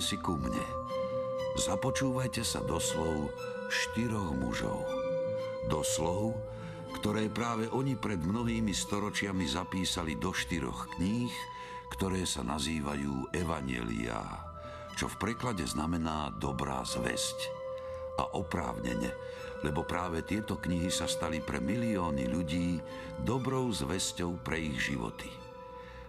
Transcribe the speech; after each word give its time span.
sadnite 0.00 0.16
si 0.16 0.16
ku 0.16 0.34
mne. 0.40 0.64
Započúvajte 1.60 2.40
sa 2.40 2.64
do 2.64 2.80
slov 2.80 3.28
štyroch 3.68 4.32
mužov. 4.32 4.80
Do 5.68 5.84
slov, 5.84 6.40
ktoré 6.96 7.28
práve 7.28 7.68
oni 7.68 7.94
pred 8.00 8.18
mnohými 8.18 8.72
storočiami 8.72 9.44
zapísali 9.44 10.16
do 10.16 10.32
štyroch 10.32 10.96
kníh, 10.96 11.30
ktoré 11.92 12.24
sa 12.24 12.40
nazývajú 12.40 13.36
Evanielia, 13.36 14.24
čo 14.96 15.06
v 15.06 15.20
preklade 15.20 15.68
znamená 15.68 16.32
dobrá 16.40 16.80
zväzť. 16.82 17.60
A 18.20 18.24
oprávnene, 18.36 19.12
lebo 19.64 19.84
práve 19.84 20.24
tieto 20.24 20.60
knihy 20.60 20.92
sa 20.92 21.08
stali 21.08 21.40
pre 21.40 21.60
milióny 21.60 22.28
ľudí 22.28 22.80
dobrou 23.24 23.68
zväzťou 23.72 24.44
pre 24.44 24.60
ich 24.60 24.92
životy. 24.92 25.28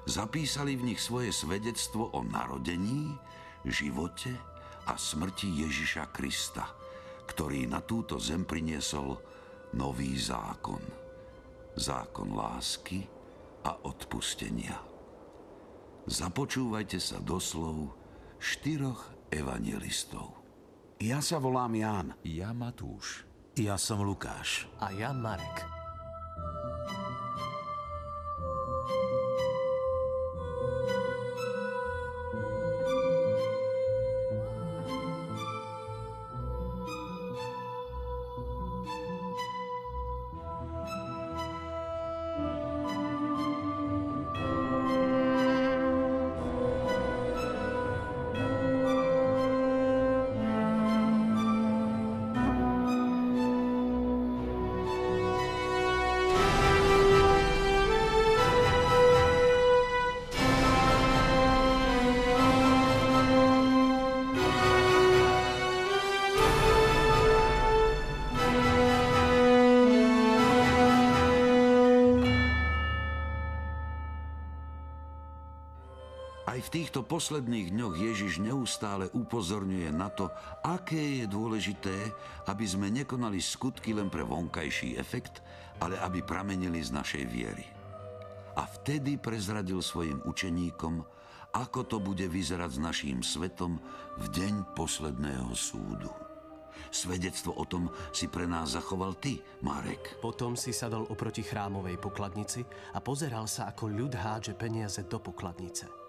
Zapísali 0.08 0.76
v 0.76 0.92
nich 0.92 1.00
svoje 1.00 1.31
svedectvo 1.31 2.09
o 2.11 2.20
narodení, 2.26 3.16
živote 3.66 4.34
a 4.90 4.98
smrti 4.98 5.66
Ježiša 5.66 6.09
Krista, 6.09 6.66
ktorý 7.30 7.70
na 7.70 7.81
túto 7.86 8.17
zem 8.17 8.45
priniesol 8.45 9.17
nový 9.78 10.17
zákon. 10.17 10.81
Zákon 11.78 12.36
lásky 12.36 13.06
a 13.64 13.78
odpustenia. 13.88 14.76
Započúvajte 16.09 16.98
sa 16.98 17.22
do 17.22 17.38
slov 17.38 17.94
štyroch 18.42 19.30
evangelistov. 19.30 20.34
Ja 20.98 21.22
sa 21.22 21.38
volám 21.38 21.73
Ján. 21.78 22.08
Ja 22.26 22.52
Matúš. 22.52 23.26
Ja 23.58 23.78
som 23.78 24.02
Lukáš. 24.02 24.70
A 24.82 24.94
ja 24.94 25.14
Marek. 25.14 25.81
Týchto 76.71 77.04
posledných 77.04 77.76
dňoch 77.76 77.99
Ježiš 77.99 78.39
neustále 78.39 79.11
upozorňuje 79.11 79.92
na 79.92 80.08
to, 80.08 80.32
aké 80.64 81.20
je 81.21 81.26
dôležité, 81.27 81.93
aby 82.48 82.64
sme 82.64 82.87
nekonali 82.87 83.43
skutky 83.43 83.92
len 83.92 84.08
pre 84.08 84.23
vonkajší 84.23 84.95
efekt, 84.95 85.43
ale 85.83 85.99
aby 85.99 86.23
pramenili 86.23 86.80
z 86.80 86.95
našej 86.95 87.23
viery. 87.27 87.67
A 88.55 88.64
vtedy 88.64 89.20
prezradil 89.20 89.83
svojim 89.83 90.23
učeníkom, 90.23 91.04
ako 91.52 91.83
to 91.83 91.99
bude 91.99 92.23
vyzerať 92.31 92.71
s 92.71 92.80
naším 92.80 93.20
svetom 93.20 93.76
v 94.23 94.26
deň 94.31 94.71
posledného 94.71 95.52
súdu. 95.52 96.08
Svedectvo 96.92 97.55
o 97.55 97.67
tom 97.67 97.92
si 98.15 98.31
pre 98.31 98.48
nás 98.48 98.76
zachoval 98.76 99.20
ty, 99.20 99.39
Marek. 99.64 100.20
Potom 100.23 100.55
si 100.55 100.71
sadol 100.71 101.08
oproti 101.11 101.43
chrámovej 101.43 101.99
pokladnici 101.99 102.64
a 102.95 102.99
pozeral 103.04 103.48
sa, 103.48 103.67
ako 103.71 103.92
ľud 103.92 104.15
hádže 104.15 104.55
peniaze 104.55 105.04
do 105.08 105.20
pokladnice. 105.20 106.01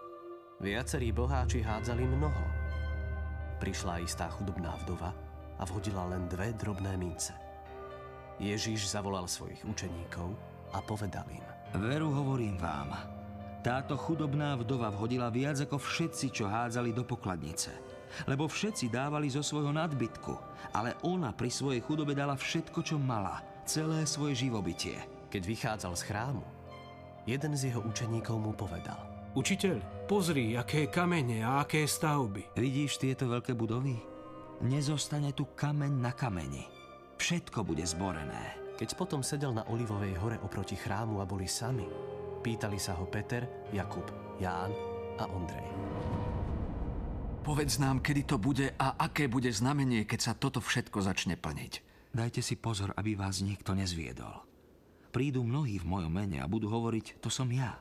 Viacerí 0.63 1.11
boháči 1.11 1.59
hádzali 1.59 2.07
mnoho. 2.07 2.47
Prišla 3.59 3.99
istá 3.99 4.31
chudobná 4.31 4.79
vdova 4.87 5.11
a 5.59 5.67
vhodila 5.67 6.07
len 6.07 6.31
dve 6.31 6.55
drobné 6.55 6.95
mince. 6.95 7.35
Ježíš 8.39 8.95
zavolal 8.95 9.27
svojich 9.27 9.59
učeníkov 9.67 10.31
a 10.71 10.79
povedal 10.79 11.27
im. 11.35 11.43
Veru 11.83 12.15
hovorím 12.15 12.63
vám, 12.63 12.95
táto 13.67 13.99
chudobná 13.99 14.55
vdova 14.55 14.95
vhodila 14.95 15.35
viac 15.35 15.59
ako 15.59 15.83
všetci, 15.83 16.31
čo 16.31 16.47
hádzali 16.47 16.95
do 16.95 17.03
pokladnice. 17.03 17.75
Lebo 18.31 18.47
všetci 18.47 18.87
dávali 18.87 19.35
zo 19.35 19.43
svojho 19.43 19.75
nadbytku, 19.75 20.35
ale 20.79 20.95
ona 21.03 21.35
pri 21.35 21.51
svojej 21.51 21.83
chudobe 21.83 22.15
dala 22.15 22.39
všetko, 22.39 22.87
čo 22.87 23.03
mala, 23.03 23.43
celé 23.67 24.07
svoje 24.07 24.47
živobytie. 24.47 24.95
Keď 25.27 25.43
vychádzal 25.43 25.99
z 25.99 26.07
chrámu, 26.07 26.47
jeden 27.27 27.51
z 27.59 27.75
jeho 27.75 27.83
učeníkov 27.83 28.39
mu 28.39 28.55
povedal. 28.55 29.11
Učiteľ, 29.33 30.02
pozri, 30.13 30.61
aké 30.61 30.93
kamene 30.93 31.41
a 31.41 31.65
aké 31.65 31.89
stavby. 31.89 32.53
Vidíš 32.53 33.01
tieto 33.01 33.33
veľké 33.33 33.57
budovy? 33.57 33.97
Nezostane 34.61 35.33
tu 35.33 35.49
kameň 35.57 35.89
na 35.89 36.13
kameni. 36.13 36.69
Všetko 37.17 37.65
bude 37.65 37.81
zborené. 37.89 38.61
Keď 38.77 38.93
potom 38.93 39.25
sedel 39.25 39.57
na 39.57 39.65
Olivovej 39.73 40.13
hore 40.21 40.37
oproti 40.45 40.77
chrámu 40.77 41.17
a 41.17 41.25
boli 41.25 41.49
sami, 41.49 41.89
pýtali 42.45 42.77
sa 42.77 42.93
ho 43.01 43.09
Peter, 43.09 43.49
Jakub, 43.73 44.05
Ján 44.37 44.77
a 45.17 45.25
Ondrej. 45.33 45.65
Povedz 47.41 47.81
nám, 47.81 48.05
kedy 48.05 48.29
to 48.29 48.37
bude 48.37 48.69
a 48.69 49.01
aké 49.01 49.33
bude 49.33 49.49
znamenie, 49.49 50.05
keď 50.05 50.21
sa 50.21 50.33
toto 50.37 50.61
všetko 50.61 51.09
začne 51.09 51.41
plniť. 51.41 51.73
Dajte 52.13 52.45
si 52.45 52.61
pozor, 52.61 52.93
aby 53.01 53.17
vás 53.17 53.41
niekto 53.41 53.73
nezviedol. 53.73 54.45
Prídu 55.09 55.41
mnohí 55.41 55.81
v 55.81 55.89
mojom 55.89 56.13
mene 56.13 56.45
a 56.45 56.53
budú 56.53 56.69
hovoriť, 56.69 57.17
to 57.25 57.33
som 57.33 57.49
ja. 57.49 57.81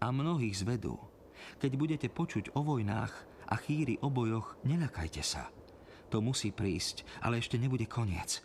A 0.00 0.08
mnohých 0.08 0.56
zvedú. 0.64 1.09
Keď 1.58 1.72
budete 1.76 2.08
počuť 2.12 2.56
o 2.56 2.64
vojnách 2.64 3.12
a 3.50 3.54
chýri 3.58 3.98
o 4.00 4.08
bojoch, 4.08 4.58
neľakajte 4.64 5.22
sa. 5.22 5.50
To 6.10 6.18
musí 6.18 6.50
prísť, 6.50 7.06
ale 7.22 7.38
ešte 7.38 7.54
nebude 7.54 7.86
koniec. 7.86 8.42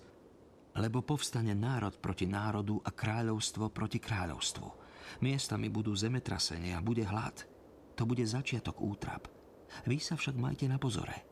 Lebo 0.76 1.02
povstane 1.02 1.56
národ 1.56 1.98
proti 1.98 2.28
národu 2.30 2.78
a 2.84 2.92
kráľovstvo 2.92 3.72
proti 3.72 3.98
kráľovstvu. 3.98 4.68
Miestami 5.24 5.72
budú 5.72 5.96
zemetrasenia, 5.96 6.84
bude 6.84 7.08
hlad. 7.08 7.48
To 7.96 8.04
bude 8.04 8.22
začiatok 8.28 8.78
útrap. 8.84 9.32
Vy 9.88 10.04
sa 10.04 10.20
však 10.20 10.36
majte 10.36 10.68
na 10.68 10.76
pozore. 10.76 11.26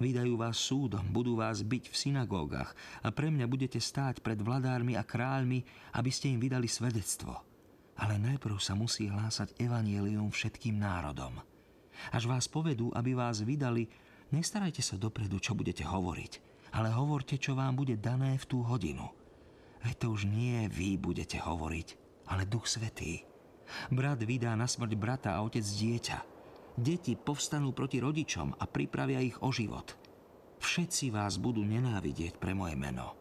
Vydajú 0.00 0.40
vás 0.40 0.56
súdom, 0.56 1.04
budú 1.12 1.36
vás 1.36 1.60
byť 1.60 1.92
v 1.92 1.96
synagógach 1.96 2.72
a 3.04 3.12
pre 3.12 3.28
mňa 3.28 3.44
budete 3.44 3.76
stáť 3.76 4.24
pred 4.24 4.40
vladármi 4.40 4.96
a 4.96 5.04
kráľmi, 5.04 5.64
aby 5.96 6.08
ste 6.08 6.32
im 6.32 6.40
vydali 6.40 6.64
svedectvo. 6.64 7.51
Ale 7.98 8.16
najprv 8.16 8.56
sa 8.56 8.72
musí 8.72 9.08
hlásať 9.08 9.56
evanielium 9.60 10.32
všetkým 10.32 10.80
národom. 10.80 11.40
Až 12.10 12.26
vás 12.26 12.48
povedú, 12.48 12.88
aby 12.96 13.12
vás 13.12 13.44
vydali, 13.44 13.86
nestarajte 14.32 14.80
sa 14.80 14.96
dopredu, 14.96 15.38
čo 15.38 15.52
budete 15.52 15.84
hovoriť, 15.84 16.32
ale 16.72 16.88
hovorte, 16.90 17.36
čo 17.36 17.52
vám 17.52 17.76
bude 17.76 18.00
dané 18.00 18.40
v 18.40 18.48
tú 18.48 18.64
hodinu. 18.64 19.12
Veď 19.84 19.94
to 19.98 20.06
už 20.14 20.24
nie 20.30 20.66
vy 20.70 20.96
budete 20.96 21.42
hovoriť, 21.42 21.88
ale 22.32 22.48
Duch 22.48 22.70
Svetý. 22.70 23.26
Brat 23.90 24.22
vydá 24.22 24.54
na 24.54 24.66
smrť 24.66 24.92
brata 24.94 25.30
a 25.36 25.42
otec 25.44 25.62
dieťa. 25.62 26.18
Deti 26.72 27.14
povstanú 27.18 27.76
proti 27.76 28.00
rodičom 28.00 28.56
a 28.56 28.64
pripravia 28.64 29.20
ich 29.20 29.36
o 29.44 29.52
život. 29.52 29.92
Všetci 30.62 31.12
vás 31.12 31.36
budú 31.36 31.66
nenávidieť 31.66 32.38
pre 32.38 32.54
moje 32.56 32.78
meno. 32.78 33.18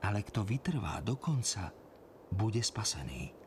Ale 0.00 0.24
kto 0.24 0.42
vytrvá 0.42 1.04
do 1.04 1.20
konca, 1.20 1.70
bude 2.32 2.64
spasený. 2.64 3.39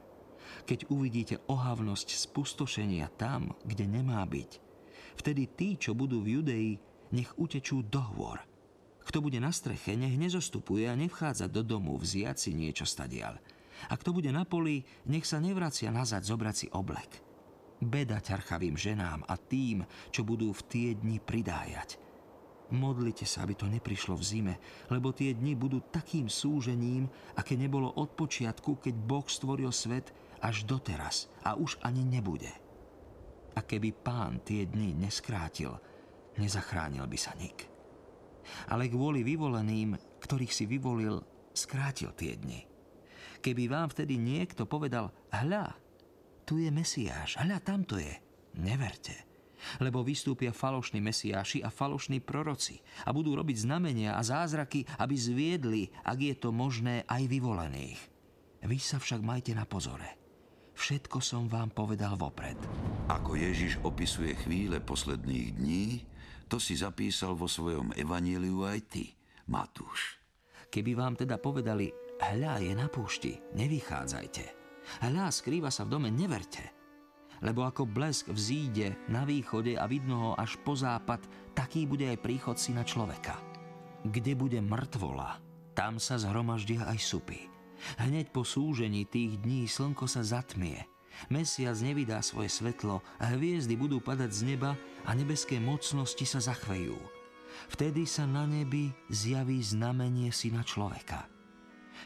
Keď 0.64 0.94
uvidíte 0.94 1.42
ohavnosť 1.50 2.08
spustošenia 2.14 3.10
tam, 3.16 3.54
kde 3.66 3.90
nemá 3.90 4.24
byť, 4.26 4.52
vtedy 5.20 5.44
tí, 5.54 5.70
čo 5.78 5.98
budú 5.98 6.22
v 6.22 6.40
Judei, 6.40 6.70
nech 7.14 7.34
utečú 7.38 7.86
do 7.86 8.02
hôr. 8.18 8.42
Kto 9.04 9.20
bude 9.20 9.38
na 9.38 9.52
streche, 9.52 10.00
nech 10.00 10.16
nezostupuje 10.16 10.88
a 10.88 10.96
nevchádza 10.96 11.52
do 11.52 11.62
domu 11.62 12.00
vziať 12.00 12.38
si 12.40 12.52
niečo 12.56 12.88
stadial. 12.88 13.36
A 13.92 13.94
kto 14.00 14.16
bude 14.16 14.32
na 14.32 14.48
poli, 14.48 14.88
nech 15.12 15.28
sa 15.28 15.44
nevracia 15.44 15.92
nazad 15.92 16.24
zobrať 16.24 16.56
si 16.56 16.68
oblek 16.72 17.34
beda 17.84 18.24
ťarchavým 18.24 18.80
ženám 18.80 19.28
a 19.28 19.36
tým, 19.36 19.84
čo 20.10 20.24
budú 20.24 20.56
v 20.56 20.66
tie 20.72 20.90
dni 20.96 21.20
pridájať. 21.20 22.00
Modlite 22.74 23.28
sa, 23.28 23.46
aby 23.46 23.54
to 23.54 23.70
neprišlo 23.70 24.18
v 24.18 24.24
zime, 24.26 24.56
lebo 24.90 25.14
tie 25.14 25.36
dni 25.36 25.54
budú 25.54 25.84
takým 25.94 26.26
súžením, 26.26 27.06
aké 27.38 27.54
nebolo 27.54 27.92
od 28.00 28.18
počiatku, 28.18 28.82
keď 28.82 28.96
Boh 28.98 29.28
stvoril 29.30 29.70
svet 29.70 30.10
až 30.44 30.68
doteraz 30.68 31.32
a 31.48 31.56
už 31.56 31.80
ani 31.80 32.04
nebude. 32.04 32.52
A 33.56 33.64
keby 33.64 33.96
pán 33.96 34.44
tie 34.44 34.68
dni 34.68 34.92
neskrátil, 34.92 35.72
nezachránil 36.36 37.08
by 37.08 37.18
sa 37.18 37.32
nik. 37.40 37.64
Ale 38.68 38.92
kvôli 38.92 39.24
vyvoleným, 39.24 39.96
ktorých 40.20 40.52
si 40.52 40.68
vyvolil, 40.68 41.24
skrátil 41.56 42.12
tie 42.12 42.36
dni. 42.36 42.68
Keby 43.40 43.72
vám 43.72 43.88
vtedy 43.88 44.20
niekto 44.20 44.68
povedal, 44.68 45.16
hľa, 45.32 45.72
tu 46.44 46.60
je 46.60 46.68
Mesiáš, 46.68 47.40
hľa, 47.40 47.64
tam 47.64 47.88
to 47.88 47.96
je. 47.96 48.12
Neverte. 48.60 49.16
Lebo 49.80 50.04
vystúpia 50.04 50.52
falošní 50.52 51.00
mesiáši 51.00 51.64
a 51.64 51.72
falošní 51.72 52.20
proroci 52.20 52.84
a 53.08 53.16
budú 53.16 53.32
robiť 53.32 53.64
znamenia 53.64 54.20
a 54.20 54.22
zázraky, 54.22 54.84
aby 55.00 55.16
zviedli, 55.16 55.84
ak 56.04 56.20
je 56.20 56.36
to 56.36 56.52
možné, 56.52 57.08
aj 57.08 57.24
vyvolených. 57.32 58.02
Vy 58.68 58.78
sa 58.80 59.00
však 59.00 59.24
majte 59.24 59.56
na 59.56 59.64
pozore. 59.64 60.23
Všetko 60.74 61.22
som 61.22 61.46
vám 61.48 61.72
povedal 61.72 62.18
vopred. 62.18 62.58
Ako 63.10 63.38
Ježiš 63.38 63.80
opisuje 63.86 64.34
chvíle 64.38 64.82
posledných 64.82 65.48
dní, 65.56 65.86
to 66.50 66.58
si 66.58 66.78
zapísal 66.78 67.38
vo 67.38 67.50
svojom 67.50 67.94
evaníliu 67.98 68.66
aj 68.66 68.80
ty, 68.90 69.14
Matúš. 69.50 70.22
Keby 70.70 70.98
vám 70.98 71.14
teda 71.18 71.38
povedali, 71.38 71.94
hľa 72.20 72.62
je 72.62 72.74
na 72.74 72.88
púšti, 72.90 73.38
nevychádzajte. 73.54 74.46
Hľa 75.06 75.32
skrýva 75.32 75.70
sa 75.70 75.88
v 75.88 75.92
dome, 75.96 76.10
neverte 76.12 76.84
lebo 77.44 77.68
ako 77.68 77.84
blesk 77.84 78.32
vzíde 78.32 78.96
na 79.12 79.28
východe 79.28 79.76
a 79.76 79.84
vidno 79.84 80.16
ho 80.16 80.32
až 80.40 80.56
po 80.64 80.80
západ, 80.80 81.20
taký 81.52 81.84
bude 81.84 82.08
aj 82.08 82.24
príchod 82.24 82.56
syna 82.56 82.88
človeka. 82.88 83.36
Kde 84.08 84.34
bude 84.34 84.64
mŕtvola, 84.64 85.44
tam 85.76 86.00
sa 86.00 86.16
zhromaždia 86.16 86.88
aj 86.88 87.00
supy. 87.04 87.53
Hneď 88.00 88.32
po 88.32 88.48
súžení 88.48 89.06
tých 89.08 89.42
dní 89.44 89.68
slnko 89.68 90.08
sa 90.08 90.24
zatmie, 90.24 90.88
mesiac 91.30 91.78
nevydá 91.80 92.20
svoje 92.24 92.50
svetlo, 92.50 93.04
hviezdy 93.20 93.78
budú 93.78 94.02
padať 94.02 94.32
z 94.32 94.42
neba 94.56 94.74
a 95.06 95.12
nebeské 95.14 95.60
mocnosti 95.62 96.26
sa 96.26 96.40
zachvejú. 96.42 96.98
Vtedy 97.70 98.10
sa 98.10 98.26
na 98.26 98.50
nebi 98.50 98.90
zjaví 99.14 99.62
znamenie 99.62 100.34
syna 100.34 100.66
človeka. 100.66 101.30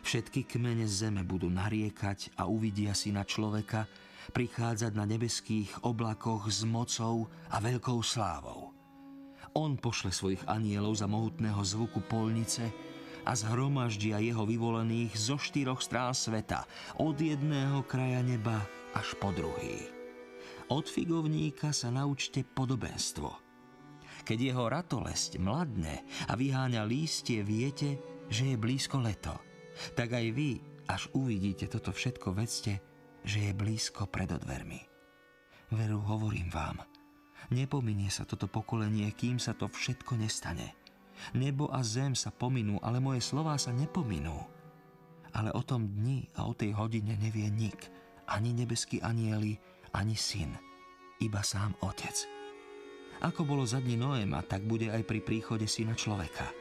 Všetky 0.03 0.45
kmene 0.45 0.85
zeme 0.85 1.23
budú 1.23 1.47
nariekať 1.47 2.35
a 2.37 2.45
uvidia 2.45 2.91
syna 2.91 3.23
človeka, 3.23 3.87
prichádzať 4.35 4.91
na 4.91 5.07
nebeských 5.07 5.87
oblakoch 5.87 6.51
s 6.51 6.67
mocou 6.67 7.31
a 7.47 7.63
veľkou 7.63 8.03
slávou. 8.03 8.75
On 9.55 9.73
pošle 9.79 10.11
svojich 10.13 10.43
anielov 10.45 10.99
za 10.99 11.07
mohutného 11.07 11.57
zvuku 11.63 12.03
polnice 12.05 12.69
a 13.27 13.35
zhromaždia 13.35 14.23
jeho 14.23 14.47
vyvolených 14.47 15.11
zo 15.19 15.35
štyroch 15.35 15.83
strán 15.83 16.15
sveta, 16.15 16.63
od 16.95 17.19
jedného 17.19 17.83
kraja 17.83 18.23
neba 18.23 18.63
až 18.95 19.19
po 19.19 19.35
druhý. 19.35 19.91
Od 20.71 20.87
figovníka 20.87 21.75
sa 21.75 21.91
naučte 21.91 22.47
podobenstvo. 22.47 23.27
Keď 24.23 24.37
jeho 24.39 24.71
ratolesť 24.71 25.43
mladne 25.43 26.07
a 26.31 26.39
vyháňa 26.39 26.87
lístie, 26.87 27.43
viete, 27.43 27.99
že 28.31 28.55
je 28.55 28.57
blízko 28.59 29.03
leto. 29.03 29.35
Tak 29.95 30.15
aj 30.15 30.27
vy, 30.31 30.59
až 30.87 31.11
uvidíte 31.11 31.67
toto 31.67 31.91
všetko, 31.91 32.31
vedzte, 32.31 32.79
že 33.27 33.51
je 33.51 33.51
blízko 33.51 34.07
pred 34.07 34.31
odvermi. 34.31 34.79
Veru, 35.75 35.99
hovorím 35.99 36.47
vám, 36.47 36.79
nepominie 37.51 38.07
sa 38.07 38.23
toto 38.23 38.47
pokolenie, 38.47 39.11
kým 39.15 39.35
sa 39.35 39.51
to 39.51 39.67
všetko 39.67 40.15
nestane. 40.15 40.86
Nebo 41.35 41.69
a 41.71 41.83
zem 41.83 42.13
sa 42.13 42.33
pominú, 42.33 42.81
ale 42.81 42.97
moje 43.01 43.23
slová 43.23 43.57
sa 43.57 43.73
nepominú. 43.73 44.35
Ale 45.35 45.53
o 45.53 45.61
tom 45.61 45.85
dni 45.85 46.29
a 46.39 46.47
o 46.49 46.53
tej 46.55 46.73
hodine 46.73 47.13
nevie 47.19 47.47
nik, 47.51 47.77
ani 48.27 48.55
nebeský 48.55 49.03
anieli, 49.03 49.59
ani 49.93 50.17
syn, 50.17 50.55
iba 51.21 51.43
sám 51.43 51.77
otec. 51.83 52.15
Ako 53.21 53.45
bolo 53.45 53.65
za 53.65 53.81
dni 53.81 53.97
Noéma, 53.97 54.45
tak 54.45 54.65
bude 54.65 54.93
aj 54.93 55.01
pri 55.05 55.19
príchode 55.25 55.65
syna 55.65 55.97
človeka– 55.97 56.47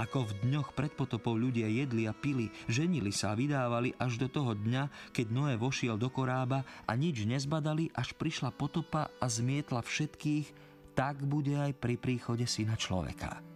ako 0.00 0.32
v 0.32 0.48
dňoch 0.48 0.72
pred 0.72 0.88
potopou 0.96 1.36
ľudia 1.36 1.68
jedli 1.68 2.08
a 2.08 2.16
pili, 2.16 2.48
ženili 2.72 3.12
sa 3.12 3.36
a 3.36 3.38
vydávali 3.38 3.92
až 4.00 4.16
do 4.16 4.32
toho 4.32 4.56
dňa, 4.56 5.12
keď 5.12 5.26
Noé 5.28 5.54
vošiel 5.60 6.00
do 6.00 6.08
korába 6.08 6.64
a 6.88 6.96
nič 6.96 7.28
nezbadali, 7.28 7.92
až 7.92 8.16
prišla 8.16 8.48
potopa 8.56 9.12
a 9.20 9.26
zmietla 9.28 9.84
všetkých, 9.84 10.56
tak 10.96 11.20
bude 11.20 11.52
aj 11.52 11.76
pri 11.76 12.00
príchode 12.00 12.48
syna 12.48 12.80
človeka. 12.80 13.49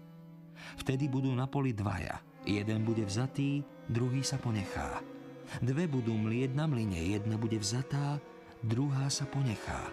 Vtedy 0.81 1.09
budú 1.09 1.33
na 1.33 1.49
poli 1.49 1.73
dvaja. 1.73 2.21
Jeden 2.45 2.85
bude 2.85 3.05
vzatý, 3.09 3.65
druhý 3.89 4.21
sa 4.21 4.37
ponechá. 4.37 5.01
Dve 5.61 5.89
budú 5.89 6.17
mlieť 6.17 6.57
na 6.57 6.69
mline, 6.69 7.15
jedna 7.15 7.37
bude 7.41 7.57
vzatá, 7.61 8.21
druhá 8.65 9.09
sa 9.09 9.25
ponechá. 9.29 9.93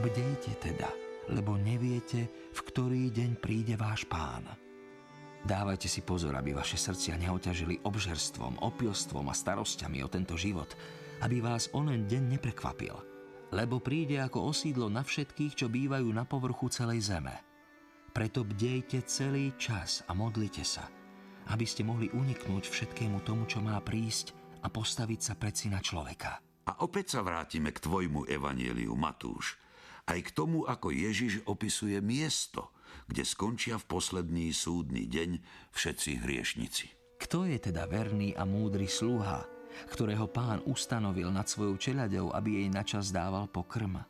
Bdejte 0.00 0.56
teda, 0.60 0.88
lebo 1.28 1.56
neviete, 1.60 2.28
v 2.52 2.60
ktorý 2.64 3.12
deň 3.12 3.30
príde 3.40 3.74
váš 3.76 4.08
pán. 4.08 4.48
Dávajte 5.42 5.90
si 5.90 6.06
pozor, 6.06 6.38
aby 6.38 6.54
vaše 6.54 6.78
srdcia 6.78 7.18
neoťažili 7.18 7.82
obžerstvom, 7.82 8.62
opilstvom 8.62 9.26
a 9.26 9.34
starosťami 9.34 9.98
o 10.06 10.08
tento 10.08 10.38
život, 10.38 10.70
aby 11.20 11.42
vás 11.42 11.66
onen 11.74 12.06
deň 12.06 12.38
neprekvapil, 12.38 12.94
lebo 13.50 13.82
príde 13.82 14.22
ako 14.22 14.54
osídlo 14.54 14.86
na 14.86 15.02
všetkých, 15.02 15.58
čo 15.58 15.66
bývajú 15.66 16.08
na 16.14 16.22
povrchu 16.22 16.70
celej 16.70 17.10
zeme. 17.10 17.51
Preto 18.12 18.44
bdejte 18.44 19.02
celý 19.08 19.56
čas 19.56 20.04
a 20.06 20.12
modlite 20.12 20.62
sa, 20.62 20.84
aby 21.48 21.64
ste 21.64 21.82
mohli 21.82 22.12
uniknúť 22.12 22.68
všetkému 22.68 23.24
tomu, 23.24 23.48
čo 23.48 23.64
má 23.64 23.80
prísť 23.80 24.36
a 24.62 24.68
postaviť 24.68 25.20
sa 25.20 25.34
pred 25.34 25.56
syna 25.56 25.80
človeka. 25.80 26.38
A 26.68 26.72
opäť 26.84 27.18
sa 27.18 27.20
vrátime 27.24 27.72
k 27.72 27.82
tvojmu 27.82 28.28
evanieliu, 28.28 28.94
Matúš. 28.94 29.58
Aj 30.06 30.18
k 30.18 30.30
tomu, 30.30 30.68
ako 30.68 30.92
Ježiš 30.94 31.42
opisuje 31.48 31.98
miesto– 31.98 32.68
kde 33.08 33.22
skončia 33.24 33.76
v 33.76 33.88
posledný 33.88 34.52
súdny 34.52 35.08
deň 35.08 35.30
všetci 35.72 36.10
hriešnici. 36.22 36.86
Kto 37.20 37.46
je 37.46 37.58
teda 37.58 37.86
verný 37.86 38.34
a 38.34 38.42
múdry 38.42 38.90
sluha, 38.90 39.46
ktorého 39.88 40.26
pán 40.28 40.60
ustanovil 40.66 41.30
nad 41.30 41.46
svojou 41.46 41.78
čeľaďou, 41.78 42.34
aby 42.34 42.62
jej 42.62 42.68
načas 42.68 43.14
dával 43.14 43.46
pokrm? 43.46 44.02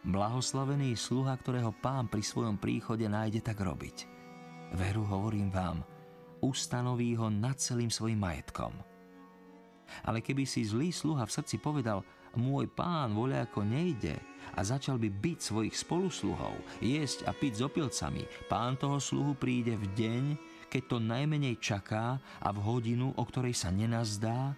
Blahoslavený 0.00 0.96
sluha, 0.96 1.36
ktorého 1.36 1.76
pán 1.76 2.08
pri 2.08 2.24
svojom 2.24 2.56
príchode 2.56 3.04
nájde 3.04 3.44
tak 3.44 3.60
robiť. 3.60 4.08
Veru 4.72 5.04
hovorím 5.04 5.52
vám, 5.52 5.84
ustanoví 6.40 7.12
ho 7.20 7.28
nad 7.28 7.60
celým 7.60 7.92
svojim 7.92 8.16
majetkom. 8.16 8.72
Ale 10.08 10.24
keby 10.24 10.48
si 10.48 10.64
zlý 10.64 10.88
sluha 10.88 11.28
v 11.28 11.34
srdci 11.36 11.60
povedal, 11.60 12.00
môj 12.38 12.70
pán 12.72 13.12
voľako 13.12 13.60
nejde 13.66 14.16
a 14.56 14.64
začal 14.64 14.96
by 14.96 15.10
byť 15.10 15.38
svojich 15.42 15.76
spolusluhov, 15.76 16.56
jesť 16.80 17.28
a 17.28 17.36
piť 17.36 17.60
s 17.60 17.64
opilcami, 17.66 18.24
pán 18.48 18.80
toho 18.80 18.96
sluhu 19.02 19.36
príde 19.36 19.76
v 19.76 19.84
deň, 19.98 20.24
keď 20.70 20.82
to 20.86 20.96
najmenej 21.02 21.58
čaká 21.58 22.16
a 22.40 22.48
v 22.54 22.58
hodinu, 22.62 23.12
o 23.18 23.22
ktorej 23.26 23.52
sa 23.52 23.68
nenazdá, 23.68 24.54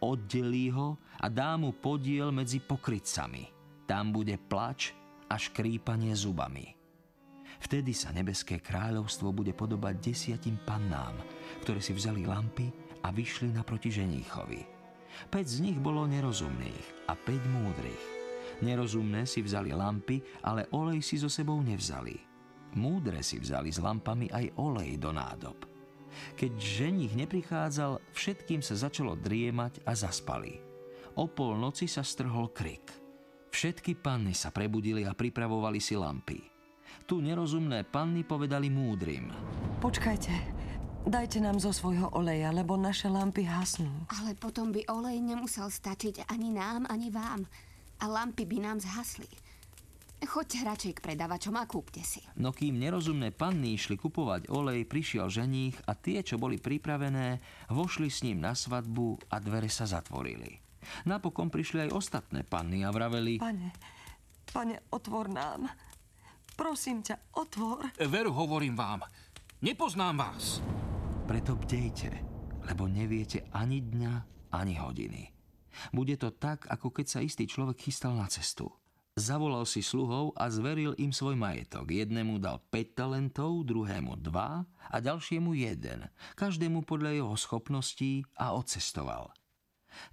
oddelí 0.00 0.70
ho 0.70 0.96
a 1.20 1.26
dá 1.26 1.58
mu 1.58 1.74
podiel 1.74 2.30
medzi 2.30 2.62
pokrytcami. 2.62 3.55
Tam 3.86 4.10
bude 4.10 4.34
plač 4.36 4.90
a 5.30 5.38
škrípanie 5.38 6.14
zubami. 6.14 6.74
Vtedy 7.56 7.96
sa 7.96 8.12
nebeské 8.12 8.60
kráľovstvo 8.60 9.32
bude 9.32 9.56
podobať 9.56 9.94
desiatim 10.02 10.60
pannám, 10.66 11.16
ktoré 11.64 11.80
si 11.80 11.96
vzali 11.96 12.28
lampy 12.28 12.68
a 13.06 13.14
vyšli 13.14 13.54
naproti 13.54 13.88
ženíchovi. 13.88 14.60
Peť 15.32 15.46
z 15.48 15.58
nich 15.64 15.78
bolo 15.80 16.04
nerozumných 16.04 17.08
a 17.08 17.16
päť 17.16 17.42
múdrych. 17.48 18.04
Nerozumné 18.60 19.24
si 19.24 19.40
vzali 19.40 19.72
lampy, 19.72 20.20
ale 20.44 20.68
olej 20.76 21.00
si 21.00 21.16
so 21.16 21.32
sebou 21.32 21.62
nevzali. 21.64 22.20
Múdre 22.76 23.24
si 23.24 23.40
vzali 23.40 23.72
s 23.72 23.80
lampami 23.80 24.28
aj 24.28 24.52
olej 24.60 25.00
do 25.00 25.14
nádob. 25.16 25.56
Keď 26.36 26.52
ženich 26.56 27.16
neprichádzal, 27.16 28.00
všetkým 28.12 28.60
sa 28.60 28.76
začalo 28.76 29.16
driemať 29.16 29.80
a 29.88 29.96
zaspali. 29.96 30.60
O 31.16 31.24
polnoci 31.28 31.88
sa 31.88 32.04
strhol 32.04 32.52
krik. 32.52 33.05
Všetky 33.56 33.96
panny 33.96 34.36
sa 34.36 34.52
prebudili 34.52 35.08
a 35.08 35.16
pripravovali 35.16 35.80
si 35.80 35.96
lampy. 35.96 36.44
Tu 37.08 37.24
nerozumné 37.24 37.88
panny 37.88 38.20
povedali 38.20 38.68
múdrym. 38.68 39.32
Počkajte, 39.80 40.34
Dajte 41.06 41.38
nám 41.40 41.56
zo 41.62 41.70
svojho 41.72 42.12
oleja, 42.18 42.52
lebo 42.52 42.76
naše 42.76 43.08
lampy 43.08 43.48
hasnú. 43.48 43.88
Ale 44.10 44.36
potom 44.36 44.74
by 44.74 44.84
olej 44.90 45.22
nemusel 45.22 45.70
stačiť 45.70 46.28
ani 46.28 46.52
nám, 46.52 46.84
ani 46.90 47.08
vám. 47.08 47.48
A 48.02 48.10
lampy 48.10 48.44
by 48.44 48.58
nám 48.60 48.82
zhasli. 48.82 49.30
Choďte 50.20 50.66
radšej 50.66 50.92
k 50.98 51.04
predavačom 51.06 51.56
a 51.56 51.64
kúpte 51.64 52.02
si. 52.04 52.20
No 52.36 52.52
kým 52.52 52.76
nerozumné 52.76 53.32
panny 53.32 53.78
išli 53.78 53.96
kupovať 53.96 54.52
olej, 54.52 54.84
prišiel 54.84 55.32
ženích 55.32 55.78
a 55.88 55.96
tie, 55.96 56.20
čo 56.20 56.36
boli 56.36 56.60
pripravené, 56.60 57.40
vošli 57.72 58.12
s 58.12 58.20
ním 58.20 58.42
na 58.42 58.52
svadbu 58.52 59.32
a 59.32 59.40
dvere 59.40 59.70
sa 59.72 59.88
zatvorili. 59.88 60.65
Napokon 61.04 61.52
prišli 61.52 61.88
aj 61.88 61.94
ostatné 61.94 62.42
panny 62.46 62.82
a 62.82 62.90
vraveli... 62.90 63.38
Pane, 63.38 63.70
pane, 64.50 64.76
otvor 64.90 65.30
nám. 65.30 65.68
Prosím 66.56 67.04
ťa, 67.04 67.36
otvor. 67.36 67.92
Veru, 68.08 68.32
hovorím 68.32 68.74
vám, 68.74 69.04
nepoznám 69.60 70.16
vás. 70.16 70.64
Preto 71.28 71.58
bdejte, 71.58 72.10
lebo 72.64 72.88
neviete 72.88 73.44
ani 73.52 73.84
dňa, 73.84 74.14
ani 74.56 74.74
hodiny. 74.80 75.22
Bude 75.92 76.16
to 76.16 76.32
tak, 76.32 76.64
ako 76.72 76.88
keď 76.88 77.06
sa 77.06 77.20
istý 77.20 77.44
človek 77.44 77.84
chystal 77.84 78.16
na 78.16 78.24
cestu. 78.30 78.72
Zavolal 79.16 79.64
si 79.64 79.80
sluhov 79.80 80.36
a 80.36 80.44
zveril 80.52 80.92
im 81.00 81.08
svoj 81.08 81.40
majetok. 81.40 81.88
Jednému 81.88 82.36
dal 82.36 82.60
5 82.68 83.00
talentov, 83.00 83.64
druhému 83.64 84.20
2 84.20 84.92
a 84.92 84.96
ďalšiemu 85.00 85.56
1. 85.56 86.36
Každému 86.36 86.84
podľa 86.84 87.16
jeho 87.16 87.32
schopností 87.32 88.28
a 88.36 88.52
odcestoval. 88.52 89.32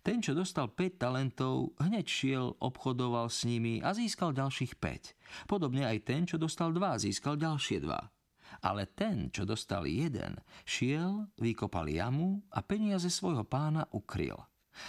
Ten, 0.02 0.24
čo 0.24 0.36
dostal 0.38 0.72
5 0.72 1.02
talentov, 1.02 1.75
hneď 1.80 2.06
šiel, 2.06 2.46
obchodoval 2.60 3.28
s 3.28 3.44
nimi 3.48 3.84
a 3.84 3.92
získal 3.92 4.36
ďalších 4.36 4.78
5. 4.78 5.50
Podobne 5.50 5.88
aj 5.88 5.98
ten, 6.04 6.24
čo 6.28 6.40
dostal 6.40 6.72
2, 6.72 7.04
získal 7.04 7.36
ďalšie 7.36 7.84
2. 7.84 8.63
Ale 8.63 8.86
ten, 8.94 9.34
čo 9.34 9.44
dostal 9.50 9.90
jeden, 9.90 10.38
šiel, 10.63 11.28
vykopal 11.42 11.90
jamu 11.90 12.46
a 12.54 12.62
peniaze 12.62 13.10
svojho 13.10 13.44
pána 13.44 13.90
ukryl. 13.90 14.38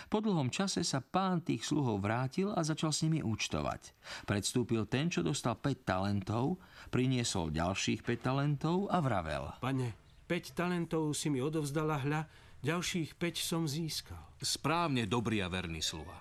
Po 0.08 0.24
dlhom 0.24 0.48
čase 0.48 0.80
sa 0.80 1.04
pán 1.04 1.44
tých 1.44 1.68
sluhov 1.68 2.00
vrátil 2.00 2.48
a 2.56 2.64
začal 2.64 2.88
s 2.92 3.04
nimi 3.04 3.20
účtovať. 3.20 3.92
Predstúpil 4.24 4.88
ten, 4.88 5.12
čo 5.12 5.20
dostal 5.20 5.60
5 5.60 5.84
talentov, 5.84 6.56
priniesol 6.88 7.52
ďalších 7.52 8.00
5 8.00 8.24
talentov 8.24 8.88
a 8.88 8.98
vravel. 9.04 9.52
Pane, 9.60 9.92
5 10.24 10.56
talentov 10.56 11.12
si 11.12 11.28
mi 11.28 11.44
odovzdala 11.44 12.00
hľa, 12.00 12.24
ďalších 12.64 13.20
5 13.20 13.36
som 13.36 13.62
získal. 13.68 14.18
Správne 14.40 15.04
dobrý 15.04 15.44
a 15.44 15.52
verný 15.52 15.84
sluha. 15.84 16.16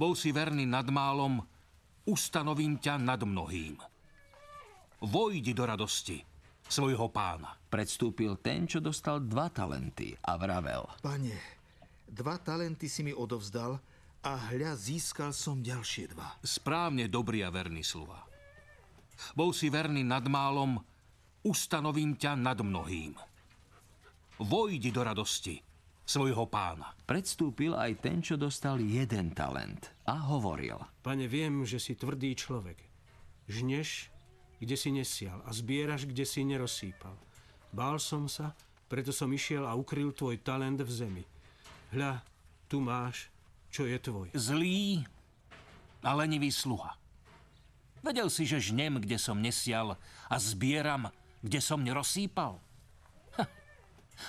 Bol 0.00 0.16
si 0.16 0.32
verný 0.32 0.64
nad 0.64 0.88
málom, 0.88 1.44
ustanovím 2.08 2.80
ťa 2.80 2.96
nad 2.96 3.20
mnohým. 3.20 3.76
Vojdi 5.04 5.52
do 5.52 5.68
radosti 5.68 6.18
svojho 6.66 7.12
pána. 7.12 7.54
Predstúpil 7.68 8.40
ten, 8.40 8.64
čo 8.64 8.80
dostal 8.80 9.20
dva 9.20 9.52
talenty 9.52 10.16
a 10.24 10.40
vravel. 10.40 10.88
Pane, 11.04 11.36
dva 12.08 12.40
talenty 12.40 12.88
si 12.88 13.04
mi 13.04 13.12
odovzdal 13.12 13.76
a 14.24 14.32
hľa 14.50 14.74
získal 14.74 15.30
som 15.36 15.60
ďalšie 15.60 16.16
dva. 16.16 16.40
Správne 16.42 17.06
dobrý 17.06 17.44
a 17.44 17.52
verný 17.52 17.84
sluha. 17.84 18.24
Bol 19.36 19.52
si 19.52 19.68
verný 19.68 20.02
nad 20.02 20.24
málom, 20.26 20.80
ustanovím 21.44 22.16
ťa 22.16 22.34
nad 22.34 22.58
mnohým. 22.58 23.27
Vojdi 24.38 24.94
do 24.94 25.02
radosti 25.02 25.58
svojho 26.06 26.46
pána. 26.46 26.94
Predstúpil 27.10 27.74
aj 27.74 27.98
ten, 27.98 28.22
čo 28.22 28.38
dostal 28.38 28.78
jeden 28.78 29.34
talent 29.34 29.90
a 30.06 30.14
hovoril. 30.30 30.78
Pane, 31.02 31.26
viem, 31.26 31.66
že 31.66 31.82
si 31.82 31.98
tvrdý 31.98 32.38
človek. 32.38 32.78
Žneš, 33.50 34.14
kde 34.62 34.76
si 34.78 34.94
nesial 34.94 35.42
a 35.42 35.50
zbieraš, 35.50 36.06
kde 36.06 36.22
si 36.22 36.46
nerozsýpal. 36.46 37.18
Bál 37.74 37.98
som 37.98 38.30
sa, 38.30 38.54
preto 38.86 39.10
som 39.10 39.26
išiel 39.34 39.66
a 39.66 39.74
ukryl 39.74 40.14
tvoj 40.14 40.38
talent 40.38 40.78
v 40.78 40.90
zemi. 40.94 41.24
Hľa, 41.90 42.22
tu 42.70 42.78
máš, 42.78 43.34
čo 43.74 43.90
je 43.90 43.98
tvoj. 43.98 44.30
Zlý 44.38 45.02
a 46.06 46.14
lenivý 46.14 46.54
sluha. 46.54 46.94
Vedel 48.06 48.30
si, 48.30 48.46
že 48.46 48.62
žnem, 48.62 49.02
kde 49.02 49.18
som 49.18 49.42
nesial 49.42 49.98
a 50.30 50.36
zbieram, 50.38 51.10
kde 51.42 51.58
som 51.58 51.82
nerozsýpal. 51.82 52.62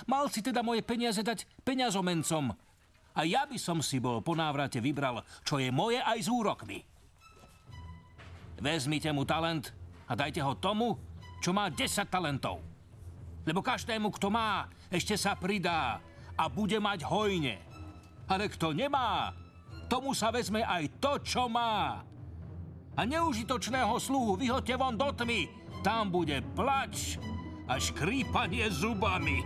Mal 0.06 0.30
si 0.30 0.40
teda 0.40 0.62
moje 0.62 0.82
peniaze 0.84 1.20
dať 1.20 1.46
peňazomencom 1.66 2.54
a 3.10 3.20
ja 3.26 3.42
by 3.44 3.58
som 3.58 3.82
si 3.82 3.98
bol 3.98 4.22
po 4.22 4.38
návrate 4.38 4.78
vybral, 4.78 5.26
čo 5.42 5.58
je 5.58 5.68
moje 5.74 5.98
aj 5.98 6.18
s 6.22 6.28
úrokmi. 6.30 6.78
Vezmite 8.60 9.10
mu 9.10 9.26
talent 9.26 9.74
a 10.06 10.12
dajte 10.14 10.44
ho 10.44 10.54
tomu, 10.54 10.94
čo 11.42 11.50
má 11.50 11.72
10 11.72 12.06
talentov. 12.06 12.60
Lebo 13.48 13.64
každému, 13.64 14.12
kto 14.14 14.28
má, 14.28 14.68
ešte 14.92 15.16
sa 15.16 15.32
pridá 15.34 15.98
a 16.36 16.44
bude 16.46 16.76
mať 16.76 17.08
hojne. 17.08 17.56
Ale 18.28 18.46
kto 18.52 18.76
nemá, 18.76 19.32
tomu 19.90 20.14
sa 20.14 20.30
vezme 20.30 20.62
aj 20.62 20.86
to, 21.02 21.12
čo 21.24 21.48
má. 21.48 22.04
A 22.94 23.00
neužitočného 23.08 23.96
sluhu 23.96 24.36
vyhoďte 24.36 24.76
von 24.76 24.94
do 24.94 25.08
tmy. 25.10 25.48
Tam 25.80 26.12
bude 26.12 26.44
plač 26.52 27.16
a 27.64 27.80
škrípanie 27.80 28.68
zubami. 28.68 29.40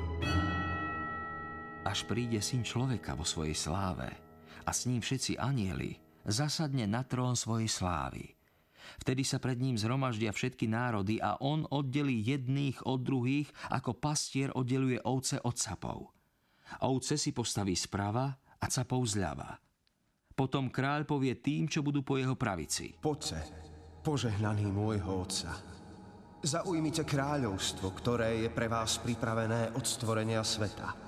Až 1.85 2.09
príde 2.09 2.41
syn 2.41 2.64
človeka 2.64 3.12
vo 3.12 3.29
svojej 3.29 3.53
sláve 3.53 4.09
a 4.64 4.71
s 4.73 4.88
ním 4.88 5.05
všetci 5.05 5.37
anieli, 5.37 6.00
zasadne 6.25 6.88
na 6.88 7.05
trón 7.05 7.37
svojej 7.37 7.69
slávy. 7.69 8.33
Vtedy 9.05 9.21
sa 9.21 9.37
pred 9.37 9.61
ním 9.61 9.76
zhromaždia 9.76 10.33
všetky 10.33 10.64
národy 10.64 11.21
a 11.21 11.37
on 11.45 11.69
oddelí 11.69 12.25
jedných 12.25 12.81
od 12.88 13.05
druhých, 13.05 13.53
ako 13.69 14.00
pastier 14.00 14.49
oddeluje 14.57 14.97
ovce 15.05 15.37
od 15.45 15.57
sapov. 15.61 16.09
Ovce 16.81 17.21
si 17.21 17.37
postaví 17.37 17.76
sprava 17.76 18.33
a 18.33 18.67
capov 18.73 19.05
zľava. 19.05 19.61
Potom 20.33 20.73
kráľ 20.73 21.05
povie 21.05 21.37
tým, 21.37 21.69
čo 21.69 21.85
budú 21.85 22.00
po 22.00 22.17
jeho 22.17 22.33
pravici. 22.33 22.97
Poďte, 22.97 23.45
požehnaný 24.00 24.73
môjho 24.73 25.21
otca. 25.21 25.53
Zaujmite 26.41 27.05
kráľovstvo, 27.05 27.93
ktoré 27.93 28.41
je 28.45 28.49
pre 28.49 28.73
vás 28.73 29.00
pripravené 29.00 29.76
od 29.76 29.85
stvorenia 29.85 30.41
sveta. 30.41 31.03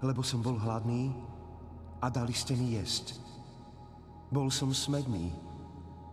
Lebo 0.00 0.24
som 0.24 0.40
bol 0.40 0.56
hladný 0.56 1.12
a 2.00 2.08
dali 2.08 2.32
ste 2.32 2.56
mi 2.56 2.76
jesť. 2.76 3.20
Bol 4.32 4.48
som 4.48 4.72
smedný 4.72 5.28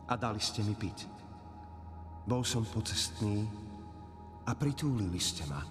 a 0.08 0.20
dali 0.20 0.44
ste 0.44 0.60
mi 0.64 0.76
piť. 0.76 1.08
Bol 2.28 2.44
som 2.44 2.68
pocestný 2.68 3.48
a 4.44 4.52
pritúlili 4.52 5.20
ste 5.20 5.48
ma. 5.48 5.64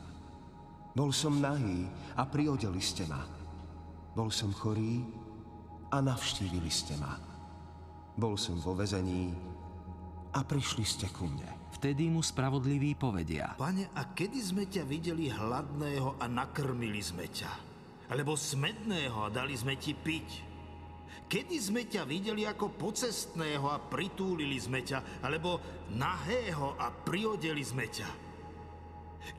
Bol 0.96 1.12
som 1.12 1.36
nahý 1.36 1.84
a 2.16 2.24
priodeli 2.24 2.80
ste 2.80 3.04
ma. 3.04 3.20
Bol 4.16 4.32
som 4.32 4.48
chorý 4.56 5.04
a 5.92 6.00
navštívili 6.00 6.72
ste 6.72 6.96
ma. 6.96 7.20
Bol 8.16 8.40
som 8.40 8.56
vo 8.56 8.72
vezení 8.72 9.36
a 10.32 10.40
prišli 10.40 10.84
ste 10.88 11.12
ku 11.12 11.28
mne. 11.28 11.68
Vtedy 11.76 12.08
mu 12.08 12.24
spravodliví 12.24 12.96
povedia. 12.96 13.52
Pane, 13.60 13.92
a 13.92 14.08
kedy 14.16 14.40
sme 14.40 14.64
ťa 14.64 14.88
videli 14.88 15.28
hladného 15.28 16.16
a 16.16 16.24
nakrmili 16.24 17.04
sme 17.04 17.28
ťa? 17.28 17.65
Alebo 18.06 18.38
smedného 18.38 19.26
a 19.26 19.32
dali 19.32 19.58
sme 19.58 19.74
ti 19.74 19.94
piť? 19.94 20.46
Kedy 21.26 21.56
sme 21.58 21.82
ťa 21.90 22.06
videli 22.06 22.46
ako 22.46 22.70
pocestného 22.78 23.66
a 23.66 23.82
pritúlili 23.82 24.54
sme 24.62 24.86
ťa? 24.86 25.26
Alebo 25.26 25.58
nahého 25.90 26.78
a 26.78 26.94
priodeli 26.94 27.66
sme 27.66 27.90
ťa? 27.90 28.10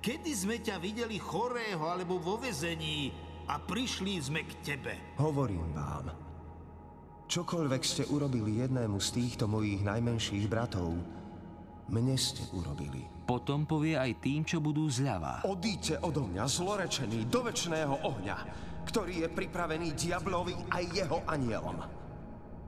Kedy 0.03 0.31
sme 0.35 0.59
ťa 0.59 0.83
videli 0.83 1.15
chorého 1.15 1.87
alebo 1.87 2.19
vo 2.19 2.35
vezení 2.35 3.07
a 3.47 3.55
prišli 3.55 4.19
sme 4.19 4.43
k 4.43 4.51
tebe? 4.59 5.15
Hovorím 5.15 5.71
vám, 5.71 6.11
čokoľvek 7.31 7.83
ste 7.87 8.03
urobili 8.11 8.59
jednému 8.59 8.99
z 8.99 9.09
týchto 9.15 9.47
mojich 9.47 9.79
najmenších 9.87 10.43
bratov, 10.51 10.91
mne 11.87 12.15
ste 12.19 12.43
urobili. 12.51 13.03
Potom 13.27 13.67
povie 13.67 13.95
aj 13.95 14.23
tým, 14.23 14.43
čo 14.47 14.63
budú 14.63 14.87
zľava. 14.87 15.43
Odíďte 15.47 15.99
odo 16.03 16.27
mňa, 16.27 16.43
zlorečený, 16.47 17.27
do 17.27 17.43
večného 17.43 17.95
ohňa, 18.03 18.37
ktorý 18.87 19.27
je 19.27 19.29
pripravený 19.31 19.95
diablovi 19.95 20.55
aj 20.71 20.83
jeho 20.95 21.19
anielom. 21.27 21.79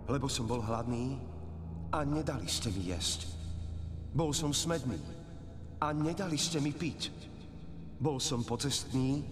Lebo 0.07 0.27
som 0.27 0.47
bol 0.47 0.59
hladný 0.59 1.15
a 1.95 2.03
nedali 2.03 2.47
ste 2.47 2.71
mi 2.75 2.91
jesť. 2.91 3.27
Bol 4.11 4.35
som 4.35 4.51
smedný 4.51 4.99
a 5.79 5.95
nedali 5.95 6.35
ste 6.35 6.59
mi 6.59 6.75
piť. 6.75 7.01
Bol 7.99 8.19
som 8.19 8.43
pocestný 8.43 9.23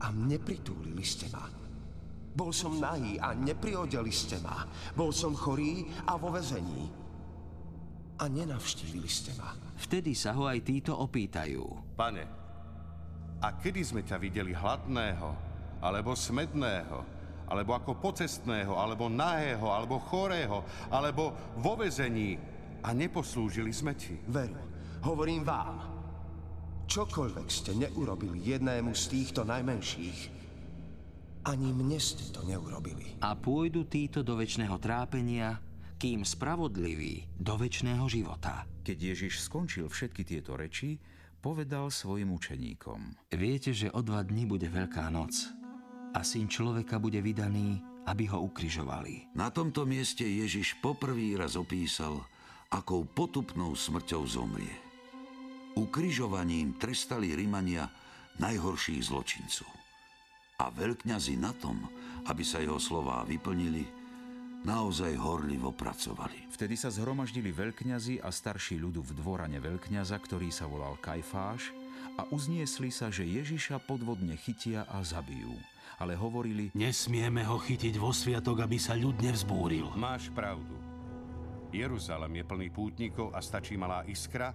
a 0.00 0.12
nepritúlili 0.12 1.04
ste 1.04 1.28
ma. 1.32 1.44
Bol 2.36 2.52
som 2.52 2.76
nahý 2.76 3.16
a 3.16 3.32
nepriodeli 3.32 4.12
ste 4.12 4.36
ma. 4.44 4.68
Bol 4.92 5.08
som 5.08 5.32
chorý 5.32 5.88
a 6.04 6.20
vo 6.20 6.28
vezení. 6.28 7.05
A 8.16 8.24
nenavštívili 8.32 9.10
ste 9.10 9.36
ma. 9.36 9.52
Vtedy 9.76 10.16
sa 10.16 10.32
ho 10.32 10.48
aj 10.48 10.64
títo 10.64 10.96
opýtajú. 10.96 11.94
Pane, 11.96 12.24
a 13.44 13.48
kedy 13.60 13.80
sme 13.84 14.00
ťa 14.00 14.16
videli 14.16 14.56
hladného, 14.56 15.28
alebo 15.84 16.16
smedného, 16.16 16.98
alebo 17.46 17.76
ako 17.76 18.00
pocestného, 18.00 18.72
alebo 18.72 19.12
nahého, 19.12 19.68
alebo 19.68 20.00
chorého, 20.00 20.64
alebo 20.88 21.36
vo 21.60 21.76
vezení 21.76 22.40
a 22.80 22.96
neposlúžili 22.96 23.70
sme 23.70 23.92
ti? 23.92 24.16
Veru, 24.32 24.76
Hovorím 25.06 25.46
vám, 25.46 25.76
čokoľvek 26.90 27.46
ste 27.46 27.78
neurobili 27.78 28.42
jednému 28.42 28.90
z 28.90 29.04
týchto 29.06 29.46
najmenších, 29.46 30.18
ani 31.46 31.70
mne 31.70 31.94
ste 32.02 32.34
to 32.34 32.42
neurobili. 32.42 33.22
A 33.22 33.38
pôjdu 33.38 33.86
títo 33.86 34.26
do 34.26 34.34
väčšného 34.34 34.74
trápenia, 34.82 35.62
kým 35.96 36.28
spravodlivý 36.28 37.24
do 37.40 37.56
väčšného 37.56 38.04
života. 38.12 38.68
Keď 38.84 39.16
Ježiš 39.16 39.48
skončil 39.48 39.88
všetky 39.88 40.28
tieto 40.28 40.52
reči, 40.52 41.00
povedal 41.40 41.88
svojim 41.88 42.36
učeníkom. 42.36 43.32
Viete, 43.32 43.72
že 43.72 43.88
o 43.92 44.04
dva 44.04 44.20
dní 44.20 44.44
bude 44.44 44.68
Veľká 44.68 45.08
noc 45.08 45.32
a 46.12 46.20
syn 46.20 46.48
človeka 46.48 47.00
bude 47.00 47.20
vydaný, 47.24 47.80
aby 48.08 48.28
ho 48.28 48.44
ukrižovali. 48.44 49.32
Na 49.36 49.48
tomto 49.48 49.88
mieste 49.88 50.24
Ježiš 50.24 50.80
poprvý 50.84 51.36
raz 51.36 51.56
opísal, 51.56 52.24
akou 52.72 53.08
potupnou 53.08 53.72
smrťou 53.72 54.22
zomrie. 54.28 54.72
Ukrižovaním 55.76 56.76
trestali 56.80 57.36
Rimania 57.36 57.88
najhorších 58.36 59.12
zločincov. 59.12 59.68
A 60.56 60.72
veľkňazi 60.72 61.36
na 61.36 61.52
tom, 61.52 61.84
aby 62.28 62.40
sa 62.40 62.64
jeho 62.64 62.80
slová 62.80 63.28
vyplnili, 63.28 63.84
naozaj 64.64 65.12
horlivo 65.18 65.74
pracovali. 65.74 66.48
Vtedy 66.54 66.78
sa 66.78 66.88
zhromaždili 66.88 67.52
veľkňazi 67.52 68.24
a 68.24 68.32
starší 68.32 68.80
ľudu 68.80 69.02
v 69.02 69.12
dvorane 69.18 69.58
veľkňaza, 69.60 70.16
ktorý 70.16 70.48
sa 70.48 70.70
volal 70.70 70.96
Kajfáš, 71.02 71.74
a 72.16 72.24
uzniesli 72.32 72.88
sa, 72.88 73.12
že 73.12 73.28
Ježiša 73.28 73.84
podvodne 73.84 74.40
chytia 74.40 74.88
a 74.88 75.04
zabijú. 75.04 75.52
Ale 76.00 76.16
hovorili, 76.16 76.72
Nesmieme 76.76 77.44
ho 77.44 77.60
chytiť 77.60 77.96
vo 77.96 78.12
sviatok, 78.12 78.64
aby 78.64 78.76
sa 78.76 78.96
ľud 78.96 79.16
nevzbúril. 79.20 79.92
Máš 79.96 80.28
pravdu. 80.32 80.76
Jeruzalem 81.72 82.40
je 82.40 82.44
plný 82.44 82.68
pútnikov 82.72 83.32
a 83.36 83.40
stačí 83.40 83.76
malá 83.76 84.04
iskra, 84.08 84.52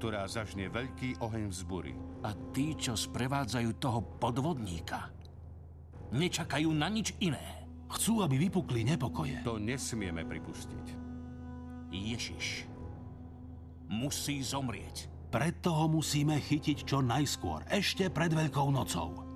ktorá 0.00 0.24
zažne 0.24 0.72
veľký 0.72 1.20
oheň 1.20 1.44
vzbury. 1.52 1.92
A 2.24 2.32
tí, 2.56 2.72
čo 2.76 2.96
sprevádzajú 2.96 3.70
toho 3.76 4.00
podvodníka, 4.16 5.12
nečakajú 6.16 6.72
na 6.72 6.88
nič 6.88 7.12
iné. 7.20 7.59
Chcú, 7.90 8.22
aby 8.22 8.38
vypukli 8.38 8.86
nepokoje. 8.86 9.42
To 9.42 9.58
nesmieme 9.58 10.22
pripustiť. 10.22 10.86
Ježiš 11.90 12.70
musí 13.90 14.38
zomrieť. 14.46 15.10
Preto 15.30 15.74
ho 15.74 15.86
musíme 15.90 16.38
chytiť 16.38 16.86
čo 16.86 17.02
najskôr, 17.02 17.66
ešte 17.70 18.10
pred 18.10 18.30
Veľkou 18.30 18.70
nocou. 18.70 19.26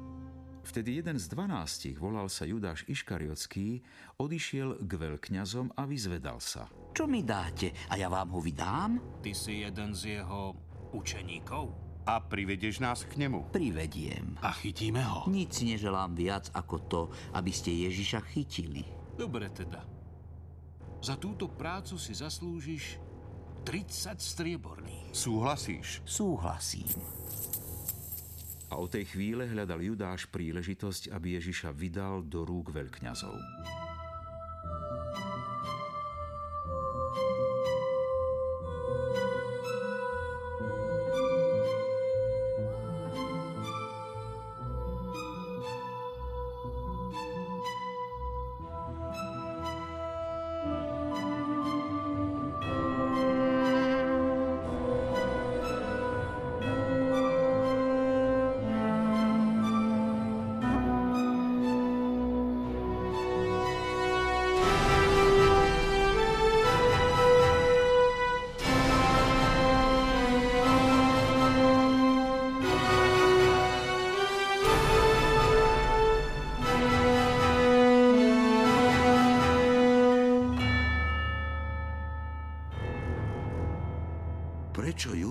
Vtedy 0.65 1.05
jeden 1.05 1.21
z 1.21 1.29
dvanástich, 1.29 2.01
volal 2.01 2.27
sa 2.33 2.49
Judáš 2.49 2.89
Iškariotský, 2.89 3.85
odišiel 4.17 4.81
k 4.81 4.91
veľkňazom 4.97 5.77
a 5.77 5.85
vyzvedal 5.85 6.41
sa. 6.41 6.67
Čo 6.97 7.05
mi 7.05 7.21
dáte 7.21 7.71
a 7.93 8.01
ja 8.01 8.09
vám 8.09 8.33
ho 8.33 8.41
vydám? 8.41 9.21
Ty 9.21 9.33
si 9.37 9.61
jeden 9.61 9.93
z 9.93 10.19
jeho 10.19 10.57
učeníkov? 10.97 11.84
A 12.05 12.21
privedeš 12.21 12.85
nás 12.85 13.01
k 13.09 13.17
nemu? 13.17 13.49
Privediem. 13.49 14.37
A 14.45 14.53
chytíme 14.53 15.01
ho? 15.01 15.25
Nic 15.25 15.57
neželám 15.65 16.13
viac 16.13 16.53
ako 16.53 16.77
to, 16.85 17.03
aby 17.33 17.49
ste 17.49 17.73
Ježiša 17.89 18.21
chytili. 18.29 18.85
Dobre 19.17 19.49
teda. 19.49 19.81
Za 21.01 21.17
túto 21.17 21.49
prácu 21.49 21.97
si 21.97 22.13
zaslúžiš 22.13 23.01
30 23.65 24.21
strieborných. 24.21 25.17
Súhlasíš? 25.17 26.05
Súhlasím. 26.05 26.93
A 28.69 28.77
od 28.77 28.93
tej 28.93 29.09
chvíle 29.09 29.49
hľadal 29.49 29.81
Judáš 29.81 30.29
príležitosť, 30.29 31.09
aby 31.09 31.41
Ježiša 31.41 31.73
vydal 31.73 32.21
do 32.27 32.45
rúk 32.45 32.69
veľkňazov. 32.73 33.37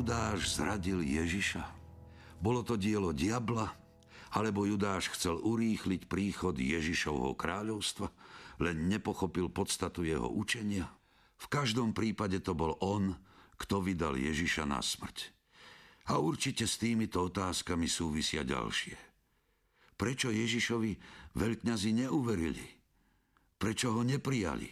Judáš 0.03 0.59
zradil 0.59 0.99
Ježiša? 0.99 1.63
Bolo 2.43 2.59
to 2.59 2.75
dielo 2.75 3.15
diabla? 3.15 3.71
Alebo 4.35 4.67
Judáš 4.67 5.07
chcel 5.15 5.39
urýchliť 5.39 6.11
príchod 6.11 6.59
Ježišovho 6.59 7.31
kráľovstva, 7.39 8.11
len 8.59 8.91
nepochopil 8.91 9.47
podstatu 9.47 10.03
jeho 10.03 10.27
učenia? 10.27 10.91
V 11.39 11.47
každom 11.47 11.95
prípade 11.95 12.43
to 12.43 12.51
bol 12.51 12.75
on, 12.83 13.15
kto 13.55 13.79
vydal 13.79 14.19
Ježiša 14.19 14.67
na 14.67 14.83
smrť. 14.83 15.31
A 16.11 16.19
určite 16.19 16.67
s 16.67 16.75
týmito 16.83 17.23
otázkami 17.23 17.87
súvisia 17.87 18.43
ďalšie. 18.43 18.99
Prečo 19.95 20.35
Ježišovi 20.35 20.99
veľkňazi 21.31 22.03
neuverili? 22.03 22.67
Prečo 23.55 23.95
ho 23.95 24.03
neprijali? 24.03 24.67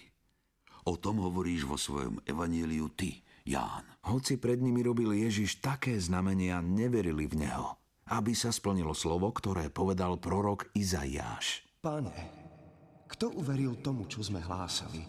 O 0.91 0.99
tom 0.99 1.23
hovoríš 1.23 1.63
vo 1.63 1.79
svojom 1.79 2.19
evaníliu 2.27 2.91
ty, 2.91 3.23
Ján. 3.51 3.83
Hoci 4.07 4.39
pred 4.39 4.63
nimi 4.63 4.79
robil 4.79 5.11
Ježiš 5.11 5.59
také 5.59 5.99
znamenia, 5.99 6.63
neverili 6.63 7.27
v 7.27 7.43
Neho, 7.43 7.75
aby 8.07 8.31
sa 8.31 8.49
splnilo 8.49 8.95
slovo, 8.95 9.27
ktoré 9.35 9.67
povedal 9.67 10.15
prorok 10.17 10.71
Izaiáš. 10.71 11.67
Pane, 11.83 12.15
kto 13.11 13.35
uveril 13.35 13.83
tomu, 13.83 14.07
čo 14.07 14.23
sme 14.23 14.39
hlásali? 14.39 15.03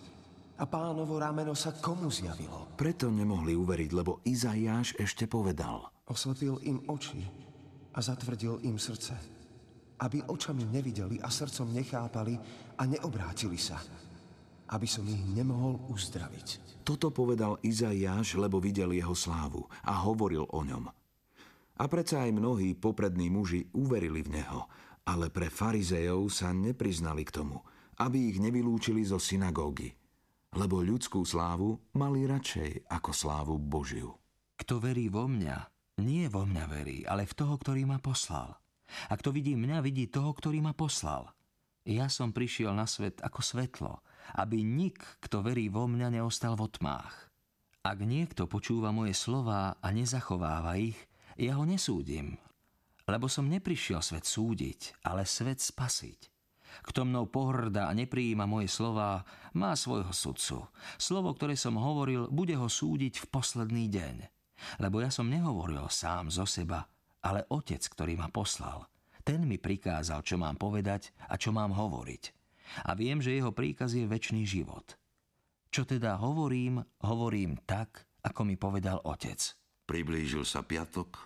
A 0.59 0.67
pánovo 0.67 1.23
rameno 1.23 1.55
sa 1.55 1.71
komu 1.73 2.11
zjavilo? 2.11 2.75
Preto 2.75 3.09
nemohli 3.09 3.55
uveriť, 3.55 3.91
lebo 3.95 4.21
Izaiáš 4.27 4.99
ešte 4.99 5.31
povedal. 5.31 5.87
Oslepil 6.11 6.59
im 6.67 6.83
oči 6.91 7.23
a 7.95 7.99
zatvrdil 8.03 8.61
im 8.67 8.77
srdce, 8.77 9.15
aby 10.03 10.19
očami 10.27 10.67
nevideli 10.67 11.23
a 11.23 11.31
srdcom 11.31 11.71
nechápali 11.71 12.35
a 12.75 12.83
neobrátili 12.91 13.57
sa, 13.57 13.79
aby 14.73 14.89
som 14.89 15.05
ich 15.05 15.21
nemohol 15.21 15.85
uzdraviť. 15.93 16.81
Toto 16.83 17.13
povedal 17.13 17.61
Izaiáš, 17.61 18.41
lebo 18.41 18.59
videl 18.59 18.97
jeho 18.97 19.13
slávu 19.13 19.69
a 19.85 20.03
hovoril 20.03 20.49
o 20.49 20.61
ňom. 20.65 20.89
A 21.79 21.85
predsa 21.89 22.25
aj 22.25 22.33
mnohí 22.37 22.75
poprední 22.77 23.29
muži 23.29 23.69
uverili 23.77 24.25
v 24.25 24.41
neho, 24.41 24.67
ale 25.05 25.29
pre 25.29 25.53
farizejov 25.53 26.31
sa 26.33 26.55
nepriznali 26.55 27.27
k 27.27 27.43
tomu, 27.43 27.59
aby 28.01 28.33
ich 28.33 28.39
nevylúčili 28.41 29.03
zo 29.05 29.19
synagógy, 29.21 29.93
lebo 30.57 30.81
ľudskú 30.81 31.25
slávu 31.27 31.79
mali 31.97 32.25
radšej 32.25 32.89
ako 32.89 33.11
slávu 33.11 33.55
Božiu. 33.59 34.15
Kto 34.57 34.79
verí 34.79 35.11
vo 35.11 35.27
mňa, 35.27 35.57
nie 36.07 36.31
vo 36.31 36.47
mňa 36.47 36.65
verí, 36.71 37.03
ale 37.05 37.27
v 37.27 37.35
toho, 37.35 37.59
ktorý 37.59 37.83
ma 37.85 37.99
poslal. 37.99 38.57
A 39.09 39.17
kto 39.17 39.33
vidí 39.33 39.57
mňa, 39.57 39.81
vidí 39.81 40.07
toho, 40.07 40.31
ktorý 40.37 40.61
ma 40.61 40.77
poslal. 40.77 41.33
Ja 41.83 42.07
som 42.07 42.31
prišiel 42.31 42.71
na 42.71 42.87
svet 42.87 43.19
ako 43.27 43.43
svetlo, 43.43 43.93
aby 44.39 44.63
nik, 44.63 45.03
kto 45.19 45.43
verí 45.43 45.67
vo 45.67 45.91
mňa, 45.91 46.15
neostal 46.15 46.55
vo 46.55 46.71
tmách. 46.71 47.33
Ak 47.83 47.99
niekto 47.99 48.47
počúva 48.47 48.95
moje 48.95 49.19
slová 49.19 49.75
a 49.83 49.89
nezachováva 49.91 50.79
ich, 50.79 50.95
ja 51.35 51.59
ho 51.59 51.67
nesúdim, 51.67 52.39
lebo 53.11 53.27
som 53.27 53.51
neprišiel 53.51 53.99
svet 53.99 54.23
súdiť, 54.23 55.03
ale 55.03 55.27
svet 55.27 55.59
spasiť. 55.59 56.31
Kto 56.87 57.03
mnou 57.05 57.27
pohrdá 57.27 57.91
a 57.91 57.97
neprijíma 57.99 58.47
moje 58.47 58.71
slová, 58.71 59.27
má 59.53 59.75
svojho 59.75 60.15
sudcu. 60.15 60.71
Slovo, 60.97 61.35
ktoré 61.35 61.59
som 61.59 61.77
hovoril, 61.77 62.31
bude 62.31 62.55
ho 62.57 62.71
súdiť 62.71 63.27
v 63.27 63.27
posledný 63.29 63.91
deň. 63.91 64.17
Lebo 64.79 65.03
ja 65.03 65.11
som 65.11 65.27
nehovoril 65.27 65.91
sám 65.91 66.31
zo 66.31 66.47
seba, 66.47 66.87
ale 67.27 67.45
Otec, 67.51 67.83
ktorý 67.83 68.15
ma 68.15 68.31
poslal. 68.31 68.87
Ten 69.23 69.47
mi 69.47 69.57
prikázal, 69.57 70.27
čo 70.27 70.39
mám 70.39 70.59
povedať 70.59 71.15
a 71.31 71.39
čo 71.39 71.55
mám 71.55 71.71
hovoriť 71.71 72.43
a 72.85 72.97
viem, 72.97 73.21
že 73.21 73.37
jeho 73.37 73.53
príkaz 73.53 73.93
je 73.93 74.09
väčší 74.09 74.43
život. 74.49 74.97
Čo 75.73 75.89
teda 75.89 76.21
hovorím, 76.21 76.81
hovorím 77.05 77.61
tak, 77.65 78.05
ako 78.25 78.45
mi 78.45 78.57
povedal 78.57 79.01
otec. 79.05 79.41
Priblížil 79.89 80.45
sa 80.45 80.65
piatok, 80.65 81.17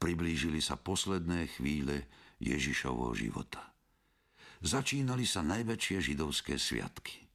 priblížili 0.00 0.60
sa 0.60 0.76
posledné 0.76 1.48
chvíle 1.56 2.08
Ježišovho 2.40 3.12
života. 3.16 3.72
Začínali 4.64 5.28
sa 5.28 5.44
najväčšie 5.44 5.96
židovské 6.00 6.56
sviatky. 6.56 7.28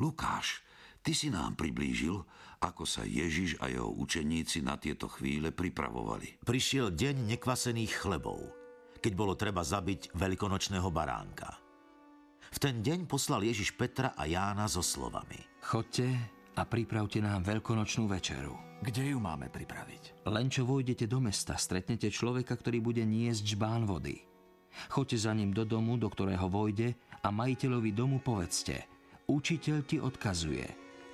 Lukáš, 0.00 0.60
ty 1.00 1.16
si 1.16 1.32
nám 1.32 1.56
priblížil, 1.56 2.20
ako 2.60 2.84
sa 2.84 3.08
Ježiš 3.08 3.56
a 3.64 3.72
jeho 3.72 3.88
učeníci 3.88 4.60
na 4.60 4.76
tieto 4.76 5.08
chvíle 5.08 5.48
pripravovali. 5.48 6.44
Prišiel 6.44 6.92
deň 6.92 7.36
nekvasených 7.36 7.92
chlebov, 8.04 8.59
keď 9.00 9.12
bolo 9.16 9.34
treba 9.34 9.64
zabiť 9.64 10.12
veľkonočného 10.14 10.88
baránka. 10.92 11.56
V 12.50 12.58
ten 12.58 12.82
deň 12.82 13.06
poslal 13.06 13.46
Ježiš 13.46 13.74
Petra 13.78 14.12
a 14.12 14.26
Jána 14.26 14.66
so 14.66 14.82
slovami. 14.82 15.38
Chodte 15.62 16.10
a 16.58 16.62
pripravte 16.66 17.22
nám 17.22 17.46
veľkonočnú 17.46 18.10
večeru. 18.10 18.58
Kde 18.80 19.12
ju 19.14 19.18
máme 19.20 19.52
pripraviť? 19.52 20.24
Len 20.26 20.48
čo 20.48 20.64
vojdete 20.64 21.04
do 21.06 21.20
mesta, 21.20 21.54
stretnete 21.54 22.08
človeka, 22.10 22.56
ktorý 22.56 22.80
bude 22.80 23.04
niesť 23.04 23.54
žbán 23.54 23.84
vody. 23.84 24.24
Choďte 24.88 25.18
za 25.28 25.32
ním 25.36 25.52
do 25.52 25.62
domu, 25.68 26.00
do 26.00 26.08
ktorého 26.08 26.48
vojde 26.48 26.96
a 27.20 27.28
majiteľovi 27.28 27.90
domu 27.92 28.18
povedzte. 28.24 28.88
Učiteľ 29.30 29.76
ti 29.86 30.02
odkazuje, 30.02 30.66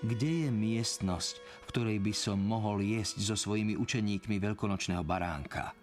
kde 0.07 0.46
je 0.46 0.51
miestnosť, 0.53 1.35
v 1.37 1.68
ktorej 1.68 1.99
by 2.01 2.12
som 2.16 2.38
mohol 2.40 2.81
jesť 2.81 3.20
so 3.20 3.37
svojimi 3.37 3.77
učeníkmi 3.77 4.40
veľkonočného 4.40 5.05
baránka. 5.05 5.77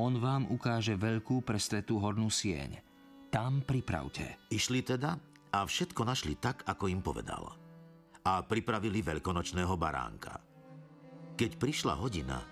On 0.00 0.16
vám 0.16 0.48
ukáže 0.48 0.96
veľkú 0.96 1.44
prestretú 1.44 2.00
hornú 2.00 2.32
sieň 2.32 2.94
tam 3.34 3.66
pripravte. 3.66 4.46
Išli 4.46 4.86
teda 4.86 5.18
a 5.50 5.66
všetko 5.66 6.06
našli 6.06 6.38
tak, 6.38 6.62
ako 6.70 6.86
im 6.86 7.02
povedal. 7.02 7.50
A 8.22 8.46
pripravili 8.46 9.02
veľkonočného 9.02 9.74
baránka. 9.74 10.38
Keď 11.34 11.58
prišla 11.58 11.98
hodina, 11.98 12.46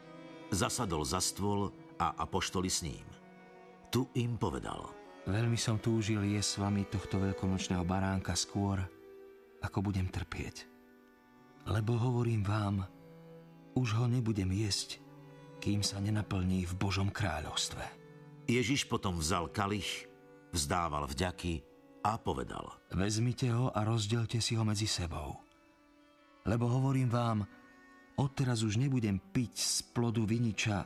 zasadol 0.51 1.07
za 1.07 1.23
stôl 1.23 1.71
a 2.03 2.19
apoštoli 2.27 2.67
s 2.67 2.83
ním. 2.83 3.07
Tu 3.95 4.03
im 4.19 4.35
povedal. 4.35 4.91
Veľmi 5.23 5.55
som 5.55 5.79
túžil 5.79 6.19
jesť 6.35 6.51
s 6.51 6.59
vami 6.59 6.83
tohto 6.91 7.23
veľkonočného 7.23 7.87
baránka 7.87 8.35
skôr, 8.35 8.83
ako 9.63 9.87
budem 9.87 10.11
trpieť. 10.11 10.67
Lebo 11.71 11.95
hovorím 11.95 12.43
vám, 12.43 12.83
už 13.79 14.03
ho 14.03 14.11
nebudem 14.11 14.51
jesť, 14.51 14.99
kým 15.63 15.87
sa 15.87 16.03
nenaplní 16.03 16.67
v 16.67 16.75
Božom 16.75 17.15
kráľovstve. 17.15 17.87
Ježiš 18.51 18.91
potom 18.91 19.23
vzal 19.23 19.47
kalich, 19.55 20.11
vzdával 20.51 21.07
vďaky 21.07 21.63
a 22.03 22.19
povedal. 22.19 22.83
Vezmite 22.91 23.47
ho 23.55 23.71
a 23.71 23.87
rozdielte 23.87 24.43
si 24.43 24.59
ho 24.59 24.67
medzi 24.67 24.91
sebou. 24.91 25.39
Lebo 26.43 26.67
hovorím 26.67 27.07
vám, 27.07 27.47
odteraz 28.19 28.67
už 28.67 28.83
nebudem 28.83 29.23
piť 29.23 29.55
z 29.55 29.79
plodu 29.95 30.27
viniča, 30.27 30.83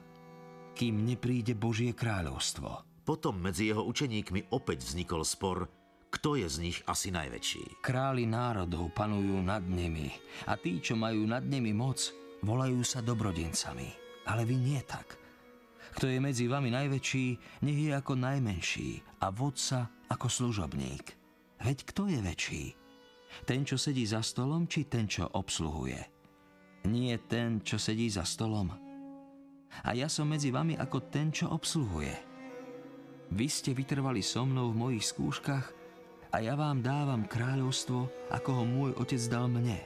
kým 0.76 1.08
nepríde 1.08 1.56
Božie 1.56 1.96
kráľovstvo. 1.96 2.84
Potom 3.08 3.40
medzi 3.40 3.72
jeho 3.72 3.80
učeníkmi 3.88 4.52
opäť 4.52 4.84
vznikol 4.84 5.24
spor, 5.24 5.72
kto 6.12 6.36
je 6.36 6.44
z 6.52 6.56
nich 6.60 6.78
asi 6.84 7.08
najväčší. 7.08 7.80
Králi 7.80 8.28
národov 8.28 8.92
panujú 8.92 9.40
nad 9.40 9.64
nimi 9.64 10.12
a 10.44 10.60
tí, 10.60 10.84
čo 10.84 11.00
majú 11.00 11.24
nad 11.24 11.48
nimi 11.48 11.72
moc, 11.72 12.12
volajú 12.44 12.84
sa 12.84 13.00
dobrodincami. 13.00 14.05
Ale 14.26 14.42
vy 14.42 14.56
nie 14.58 14.82
tak. 14.82 15.18
Kto 15.96 16.12
je 16.12 16.20
medzi 16.20 16.44
vami 16.44 16.68
najväčší, 16.68 17.26
nech 17.64 17.78
je 17.88 17.90
ako 17.96 18.20
najmenší 18.20 19.00
a 19.24 19.32
vodca 19.32 19.88
ako 20.12 20.28
služobník. 20.28 21.16
Veď 21.64 21.78
kto 21.88 22.12
je 22.12 22.20
väčší? 22.20 22.64
Ten, 23.48 23.64
čo 23.64 23.80
sedí 23.80 24.04
za 24.04 24.20
stolom, 24.20 24.68
či 24.68 24.84
ten, 24.84 25.08
čo 25.08 25.24
obsluhuje? 25.32 26.00
Nie 26.86 27.16
ten, 27.24 27.64
čo 27.64 27.80
sedí 27.80 28.12
za 28.12 28.28
stolom. 28.28 28.70
A 29.84 29.90
ja 29.92 30.08
som 30.08 30.28
medzi 30.28 30.52
vami 30.52 30.76
ako 30.76 31.08
ten, 31.08 31.32
čo 31.32 31.48
obsluhuje. 31.52 32.14
Vy 33.32 33.46
ste 33.50 33.74
vytrvali 33.74 34.22
so 34.22 34.46
mnou 34.46 34.70
v 34.70 34.78
mojich 34.78 35.10
skúškach 35.10 35.66
a 36.30 36.36
ja 36.44 36.54
vám 36.54 36.84
dávam 36.84 37.26
kráľovstvo, 37.26 38.30
ako 38.30 38.50
ho 38.52 38.64
môj 38.68 38.90
otec 39.00 39.22
dal 39.26 39.50
mne, 39.50 39.80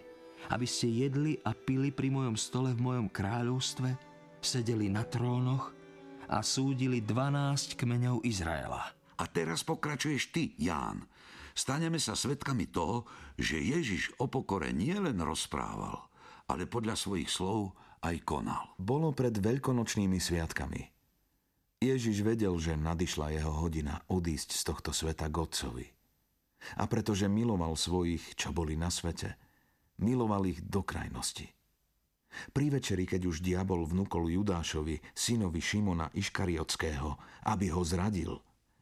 aby 0.53 0.67
ste 0.69 0.91
jedli 0.93 1.41
a 1.47 1.57
pili 1.57 1.89
pri 1.95 2.13
mojom 2.13 2.37
stole 2.37 2.77
v 2.77 2.85
mojom 2.85 3.09
kráľovstve, 3.09 4.10
sedeli 4.41 4.89
na 4.89 5.05
trónoch 5.05 5.73
a 6.31 6.41
súdili 6.41 7.05
12 7.05 7.77
kmeňov 7.77 8.25
Izraela. 8.25 8.83
A 9.21 9.25
teraz 9.29 9.61
pokračuješ 9.67 10.33
ty, 10.33 10.57
Ján. 10.57 11.05
Staneme 11.53 12.01
sa 12.01 12.17
svedkami 12.17 12.71
toho, 12.73 13.05
že 13.37 13.61
Ježiš 13.61 14.17
o 14.17 14.31
pokore 14.31 14.73
nielen 14.73 15.21
rozprával, 15.21 16.09
ale 16.49 16.65
podľa 16.65 16.97
svojich 16.97 17.29
slov 17.29 17.77
aj 18.01 18.17
konal. 18.25 18.73
Bolo 18.81 19.13
pred 19.13 19.37
veľkonočnými 19.37 20.17
sviatkami. 20.17 20.83
Ježiš 21.81 22.25
vedel, 22.25 22.57
že 22.61 22.77
nadišla 22.77 23.37
jeho 23.37 23.53
hodina 23.57 24.05
odísť 24.09 24.57
z 24.57 24.63
tohto 24.69 24.91
sveta 24.93 25.29
k 25.29 25.37
Otcovi. 25.37 25.87
A 26.77 26.85
pretože 26.85 27.25
miloval 27.25 27.73
svojich, 27.73 28.37
čo 28.37 28.53
boli 28.53 28.77
na 28.77 28.93
svete, 28.93 29.37
miloval 30.01 30.45
ich 30.45 30.61
do 30.61 30.85
krajnosti. 30.85 31.49
Pri 32.55 32.71
večeri, 32.71 33.05
keď 33.05 33.27
už 33.27 33.43
diabol 33.43 33.85
vnúkol 33.85 34.31
Judášovi, 34.31 35.03
synovi 35.13 35.59
Šimona 35.59 36.09
Iškariotského, 36.15 37.11
aby 37.51 37.67
ho 37.75 37.83
zradil, 37.83 38.39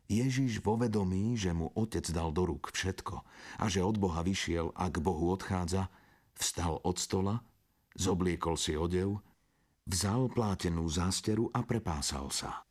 Ježiš 0.08 0.64
vo 0.64 0.80
vedomí, 0.80 1.36
že 1.36 1.52
mu 1.52 1.68
otec 1.76 2.04
dal 2.08 2.32
do 2.32 2.48
rúk 2.48 2.72
všetko 2.72 3.20
a 3.60 3.64
že 3.68 3.84
od 3.84 4.00
Boha 4.00 4.24
vyšiel 4.24 4.72
a 4.72 4.88
k 4.88 5.04
Bohu 5.04 5.28
odchádza, 5.36 5.92
vstal 6.32 6.80
od 6.80 6.96
stola, 6.96 7.44
zobliekol 7.92 8.56
si 8.56 8.72
odev, 8.72 9.20
vzal 9.84 10.32
plátenú 10.32 10.88
zásteru 10.88 11.52
a 11.52 11.60
prepásal 11.60 12.32
sa. 12.32 12.64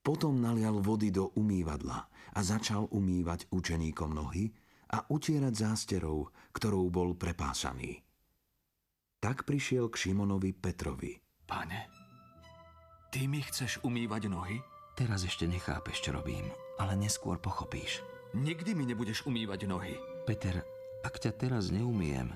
Potom 0.00 0.40
nalial 0.40 0.80
vody 0.80 1.12
do 1.12 1.28
umývadla 1.36 2.08
a 2.08 2.40
začal 2.40 2.88
umývať 2.88 3.52
učeníkom 3.52 4.16
nohy 4.16 4.48
a 4.96 5.04
utierať 5.12 5.52
zásterou, 5.52 6.32
ktorou 6.56 6.88
bol 6.88 7.12
prepásaný. 7.20 8.00
Tak 9.20 9.44
prišiel 9.44 9.92
k 9.92 10.00
Šimonovi 10.00 10.56
Petrovi. 10.56 11.12
Pane, 11.44 11.92
ty 13.12 13.28
mi 13.28 13.44
chceš 13.44 13.84
umývať 13.84 14.32
nohy? 14.32 14.64
Teraz 14.96 15.28
ešte 15.28 15.44
nechápeš, 15.44 16.08
čo 16.08 16.16
robím, 16.16 16.48
ale 16.80 16.96
neskôr 16.96 17.36
pochopíš. 17.36 18.00
Nikdy 18.32 18.72
mi 18.72 18.88
nebudeš 18.88 19.28
umývať 19.28 19.68
nohy. 19.68 20.00
Peter, 20.24 20.64
ak 21.04 21.20
ťa 21.20 21.36
teraz 21.36 21.68
neumiem, 21.68 22.32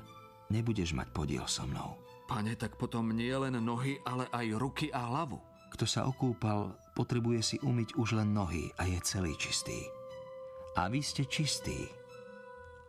nebudeš 0.52 0.92
mať 0.92 1.08
podiel 1.16 1.48
so 1.48 1.64
mnou. 1.64 1.96
Pane, 2.28 2.52
tak 2.52 2.76
potom 2.76 3.16
nie 3.16 3.32
len 3.32 3.56
nohy, 3.64 3.96
ale 4.04 4.28
aj 4.28 4.52
ruky 4.60 4.92
a 4.92 5.08
hlavu. 5.08 5.40
Kto 5.72 5.88
sa 5.88 6.04
okúpal, 6.04 6.76
potrebuje 6.92 7.40
si 7.40 7.56
umyť 7.64 7.96
už 7.96 8.20
len 8.20 8.36
nohy 8.36 8.68
a 8.76 8.84
je 8.84 9.00
celý 9.00 9.32
čistý. 9.40 9.88
A 10.76 10.92
vy 10.92 11.00
ste 11.00 11.24
čistí, 11.24 11.88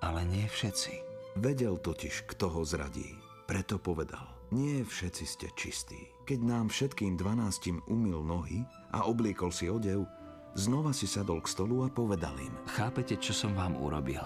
ale 0.03 0.27
nie 0.27 0.51
všetci. 0.51 0.99
Vedel 1.39 1.79
totiž, 1.79 2.27
kto 2.27 2.51
ho 2.51 2.67
zradí. 2.67 3.24
Preto 3.45 3.77
povedal, 3.77 4.25
nie 4.49 4.81
všetci 4.81 5.25
ste 5.29 5.47
čistí. 5.53 6.01
Keď 6.25 6.39
nám 6.41 6.73
všetkým 6.73 7.13
dvanáctim 7.13 7.77
umil 7.85 8.25
nohy 8.25 8.65
a 8.89 9.05
obliekol 9.05 9.53
si 9.53 9.69
odev, 9.69 10.09
znova 10.57 10.89
si 10.89 11.05
sadol 11.05 11.45
k 11.45 11.53
stolu 11.53 11.85
a 11.85 11.93
povedal 11.93 12.33
im. 12.41 12.49
Chápete, 12.65 13.21
čo 13.21 13.37
som 13.37 13.53
vám 13.53 13.77
urobil? 13.77 14.25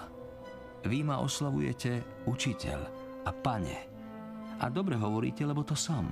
Vy 0.88 1.04
ma 1.04 1.20
oslavujete 1.20 2.24
učiteľ 2.32 2.80
a 3.28 3.32
pane. 3.36 3.78
A 4.64 4.72
dobre 4.72 4.96
hovoríte, 4.96 5.44
lebo 5.44 5.68
to 5.68 5.76
som. 5.76 6.08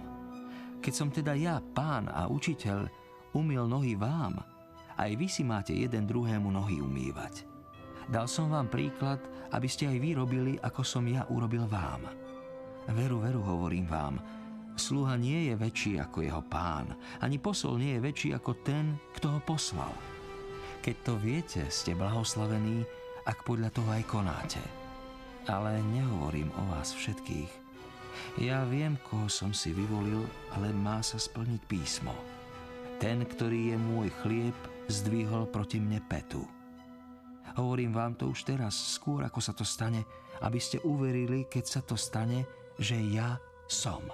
Keď 0.83 0.93
som 0.93 1.07
teda 1.07 1.31
ja, 1.39 1.63
pán 1.63 2.11
a 2.11 2.27
učiteľ, 2.27 2.91
umil 3.31 3.71
nohy 3.71 3.95
vám, 3.95 4.43
aj 4.99 5.15
vy 5.15 5.27
si 5.31 5.47
máte 5.47 5.71
jeden 5.71 6.03
druhému 6.03 6.51
nohy 6.51 6.83
umývať. 6.83 7.47
Dal 8.11 8.27
som 8.27 8.51
vám 8.51 8.67
príklad, 8.67 9.23
aby 9.55 9.67
ste 9.71 9.87
aj 9.87 9.97
vy 10.03 10.09
robili, 10.11 10.53
ako 10.59 10.83
som 10.83 11.07
ja 11.07 11.23
urobil 11.31 11.63
vám. 11.71 12.26
Veru, 12.87 13.19
veru, 13.19 13.43
hovorím 13.43 13.83
vám, 13.83 14.15
sluha 14.79 15.19
nie 15.19 15.51
je 15.51 15.59
väčší 15.59 15.99
ako 15.99 16.23
jeho 16.23 16.39
pán, 16.47 16.95
ani 17.19 17.35
posol 17.35 17.75
nie 17.75 17.99
je 17.99 18.03
väčší 18.03 18.29
ako 18.39 18.51
ten, 18.63 18.95
kto 19.11 19.27
ho 19.35 19.39
poslal. 19.43 19.91
Keď 20.79 20.95
to 21.03 21.13
viete, 21.19 21.61
ste 21.67 21.99
blahoslavení, 21.99 22.87
ak 23.27 23.43
podľa 23.43 23.75
toho 23.75 23.89
aj 23.91 24.03
konáte. 24.07 24.63
Ale 25.51 25.83
nehovorím 25.91 26.47
o 26.55 26.63
vás 26.71 26.95
všetkých. 26.95 27.51
Ja 28.39 28.63
viem, 28.63 28.95
koho 29.03 29.27
som 29.27 29.51
si 29.51 29.75
vyvolil, 29.75 30.23
ale 30.55 30.71
má 30.71 31.03
sa 31.03 31.19
splniť 31.19 31.61
písmo. 31.67 32.15
Ten, 33.03 33.27
ktorý 33.27 33.75
je 33.75 33.77
môj 33.77 34.07
chlieb, 34.23 34.55
zdvihol 34.87 35.51
proti 35.51 35.83
mne 35.83 35.99
petu. 36.07 36.47
Hovorím 37.59 37.91
vám 37.91 38.15
to 38.15 38.31
už 38.31 38.47
teraz, 38.47 38.79
skôr 38.95 39.27
ako 39.27 39.43
sa 39.43 39.51
to 39.51 39.67
stane, 39.67 40.07
aby 40.39 40.61
ste 40.61 40.79
uverili, 40.87 41.49
keď 41.49 41.65
sa 41.67 41.81
to 41.83 41.99
stane, 41.99 42.47
že 42.77 42.97
ja 43.13 43.41
som. 43.65 44.05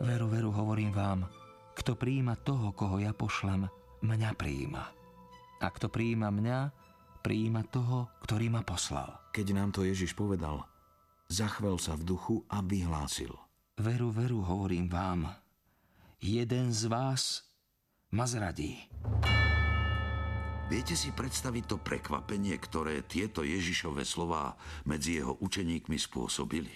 Veru, 0.00 0.28
veru, 0.28 0.50
hovorím 0.52 0.92
vám, 0.92 1.28
kto 1.72 1.96
príjima 1.96 2.36
toho, 2.36 2.72
koho 2.76 3.00
ja 3.00 3.16
pošlem, 3.16 3.68
mňa 4.04 4.30
príjima. 4.36 4.84
A 5.62 5.66
kto 5.70 5.88
príjima 5.88 6.28
mňa, 6.28 6.58
príjima 7.22 7.62
toho, 7.64 8.10
ktorý 8.26 8.50
ma 8.50 8.66
poslal. 8.66 9.14
Keď 9.32 9.46
nám 9.54 9.70
to 9.72 9.86
Ježiš 9.86 10.12
povedal, 10.12 10.66
zachvel 11.30 11.78
sa 11.78 11.96
v 11.96 12.04
duchu 12.04 12.42
a 12.50 12.60
vyhlásil. 12.60 13.32
Veru, 13.80 14.12
veru, 14.12 14.44
hovorím 14.44 14.90
vám, 14.90 15.32
jeden 16.20 16.74
z 16.74 16.90
vás 16.92 17.46
ma 18.12 18.28
zradí. 18.28 18.76
Viete 20.68 20.96
si 20.96 21.12
predstaviť 21.12 21.64
to 21.68 21.76
prekvapenie, 21.80 22.56
ktoré 22.56 23.04
tieto 23.04 23.44
Ježišové 23.44 24.04
slová 24.08 24.56
medzi 24.88 25.20
jeho 25.20 25.36
učeníkmi 25.40 25.96
spôsobili? 26.00 26.72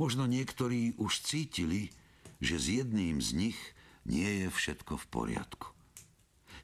Možno 0.00 0.24
niektorí 0.24 0.96
už 0.96 1.20
cítili, 1.20 1.92
že 2.40 2.56
s 2.56 2.66
jedným 2.72 3.20
z 3.20 3.36
nich 3.36 3.58
nie 4.08 4.24
je 4.40 4.48
všetko 4.48 4.96
v 4.96 5.06
poriadku. 5.12 5.68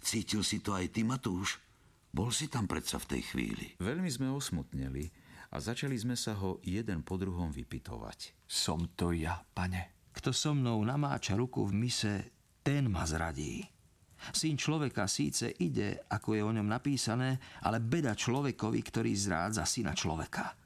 Cítil 0.00 0.40
si 0.40 0.64
to 0.64 0.72
aj 0.72 0.88
ty, 0.88 1.04
Matúš? 1.04 1.60
Bol 2.16 2.32
si 2.32 2.48
tam 2.48 2.64
predsa 2.64 2.96
v 2.96 3.12
tej 3.12 3.22
chvíli. 3.28 3.66
Veľmi 3.76 4.08
sme 4.08 4.32
osmutneli 4.32 5.12
a 5.52 5.60
začali 5.60 6.00
sme 6.00 6.16
sa 6.16 6.32
ho 6.40 6.64
jeden 6.64 7.04
po 7.04 7.20
druhom 7.20 7.52
vypitovať. 7.52 8.48
Som 8.48 8.96
to 8.96 9.12
ja, 9.12 9.36
pane. 9.52 10.08
Kto 10.16 10.32
so 10.32 10.56
mnou 10.56 10.80
namáča 10.80 11.36
ruku 11.36 11.60
v 11.68 11.76
mise, 11.76 12.32
ten 12.64 12.88
ma 12.88 13.04
zradí. 13.04 13.60
Syn 14.32 14.56
človeka 14.56 15.04
síce 15.04 15.52
ide, 15.60 16.08
ako 16.08 16.28
je 16.32 16.40
o 16.40 16.56
ňom 16.56 16.64
napísané, 16.64 17.36
ale 17.68 17.84
beda 17.84 18.16
človekovi, 18.16 18.80
ktorý 18.80 19.12
zrádza 19.12 19.68
syna 19.68 19.92
človeka. 19.92 20.65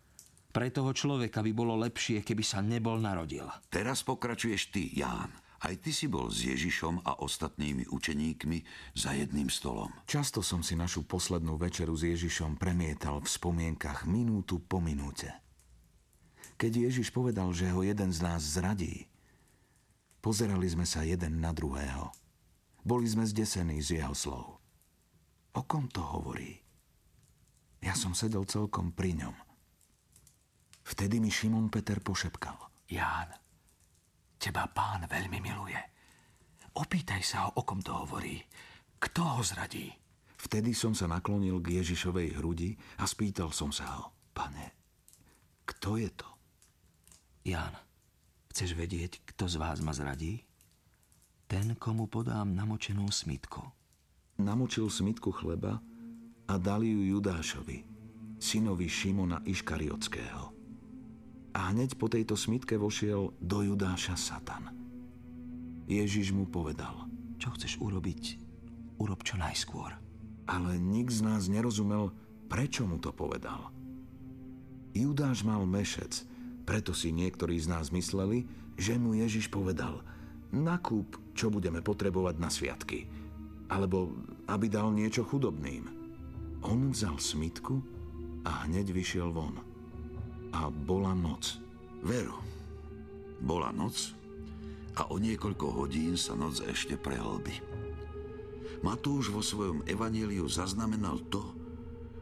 Pre 0.51 0.67
toho 0.75 0.91
človeka 0.91 1.47
by 1.47 1.53
bolo 1.55 1.79
lepšie, 1.79 2.27
keby 2.27 2.43
sa 2.43 2.59
nebol 2.59 2.99
narodil. 2.99 3.47
Teraz 3.71 4.03
pokračuješ 4.03 4.75
ty, 4.75 4.91
Ján. 4.99 5.31
Aj 5.61 5.77
ty 5.77 5.93
si 5.93 6.09
bol 6.09 6.33
s 6.33 6.41
Ježišom 6.43 7.05
a 7.05 7.21
ostatnými 7.21 7.93
učeníkmi 7.93 8.59
za 8.97 9.13
jedným 9.13 9.53
stolom. 9.53 9.93
Často 10.09 10.41
som 10.41 10.65
si 10.65 10.73
našu 10.73 11.05
poslednú 11.05 11.61
večeru 11.61 11.93
s 11.93 12.09
Ježišom 12.09 12.57
premietal 12.57 13.21
v 13.21 13.29
spomienkach 13.29 14.09
minútu 14.09 14.59
po 14.65 14.81
minúte. 14.81 15.29
Keď 16.57 16.89
Ježiš 16.89 17.13
povedal, 17.13 17.53
že 17.53 17.69
ho 17.71 17.85
jeden 17.85 18.09
z 18.09 18.25
nás 18.25 18.41
zradí, 18.41 19.05
pozerali 20.25 20.65
sme 20.65 20.89
sa 20.89 21.05
jeden 21.05 21.45
na 21.45 21.53
druhého. 21.53 22.09
Boli 22.81 23.05
sme 23.05 23.29
zdesení 23.29 23.85
z 23.85 24.01
jeho 24.01 24.17
slov. 24.17 24.65
O 25.53 25.61
kom 25.69 25.93
to 25.93 26.01
hovorí? 26.01 26.57
Ja 27.85 27.93
som 27.93 28.17
sedel 28.17 28.49
celkom 28.49 28.97
pri 28.97 29.13
ňom. 29.13 29.50
Vtedy 30.91 31.23
mi 31.23 31.31
Šimon 31.31 31.71
Peter 31.71 32.03
pošepkal. 32.03 32.59
Ján, 32.91 33.31
teba 34.43 34.67
pán 34.67 35.07
veľmi 35.07 35.39
miluje. 35.39 35.79
Opýtaj 36.75 37.23
sa 37.23 37.47
ho, 37.47 37.55
o 37.55 37.63
kom 37.63 37.79
to 37.79 37.95
hovorí. 37.95 38.43
Kto 38.99 39.39
ho 39.39 39.43
zradí? 39.47 39.87
Vtedy 40.35 40.75
som 40.75 40.91
sa 40.91 41.07
naklonil 41.07 41.63
k 41.63 41.79
Ježišovej 41.79 42.43
hrudi 42.43 42.75
a 42.99 43.07
spýtal 43.07 43.55
som 43.55 43.71
sa 43.71 43.87
ho. 44.03 44.11
Pane, 44.35 44.75
kto 45.63 45.95
je 45.95 46.11
to? 46.11 46.27
Ján, 47.47 47.71
chceš 48.51 48.75
vedieť, 48.75 49.23
kto 49.31 49.47
z 49.47 49.63
vás 49.63 49.79
ma 49.87 49.95
zradí? 49.95 50.43
Ten, 51.47 51.79
komu 51.79 52.11
podám 52.11 52.51
namočenú 52.51 53.07
smitku. 53.15 53.63
Namočil 54.43 54.91
smitku 54.91 55.31
chleba 55.31 55.79
a 56.51 56.55
dali 56.59 56.91
ju 56.91 57.15
Judášovi, 57.15 57.79
synovi 58.43 58.91
Šimona 58.91 59.43
Iškariotského. 59.47 60.60
A 61.51 61.75
hneď 61.75 61.99
po 61.99 62.07
tejto 62.07 62.39
smitke 62.39 62.79
vošiel 62.79 63.35
do 63.43 63.59
Judáša 63.67 64.15
Satan. 64.15 64.71
Ježiš 65.91 66.31
mu 66.31 66.47
povedal. 66.47 67.11
Čo 67.41 67.57
chceš 67.57 67.81
urobiť, 67.81 68.37
urob 69.01 69.25
čo 69.25 69.41
najskôr. 69.41 69.97
Ale 70.47 70.77
nik 70.77 71.09
z 71.09 71.25
nás 71.25 71.49
nerozumel, 71.49 72.13
prečo 72.53 72.85
mu 72.85 73.01
to 73.01 73.11
povedal. 73.11 73.73
Judáš 74.93 75.43
mal 75.43 75.65
mešec, 75.65 76.27
preto 76.69 76.93
si 76.93 77.11
niektorí 77.11 77.57
z 77.57 77.71
nás 77.71 77.89
mysleli, 77.91 78.45
že 78.77 78.99
mu 79.01 79.17
Ježiš 79.17 79.49
povedal– 79.49 80.01
nakúp, 80.53 81.19
čo 81.35 81.49
budeme 81.51 81.81
potrebovať 81.81 82.35
na 82.39 82.51
sviatky. 82.51 83.07
Alebo 83.71 84.11
aby 84.51 84.67
dal 84.67 84.91
niečo 84.91 85.23
chudobným. 85.23 85.87
On 86.67 86.91
vzal 86.91 87.17
smitku 87.23 87.79
a 88.43 88.67
hneď 88.67 88.91
vyšiel 88.91 89.31
von. 89.31 89.63
A 90.53 90.71
bola 90.71 91.15
noc. 91.15 91.59
Veru, 92.01 92.39
bola 93.41 93.73
noc 93.73 94.17
a 94.97 95.07
o 95.09 95.17
niekoľko 95.17 95.67
hodín 95.81 96.17
sa 96.17 96.37
noc 96.37 96.65
ešte 96.65 96.97
prehlbi. 96.97 97.57
Matúš 98.81 99.29
vo 99.29 99.45
svojom 99.45 99.85
evaníliu 99.85 100.49
zaznamenal 100.49 101.21
to, 101.29 101.45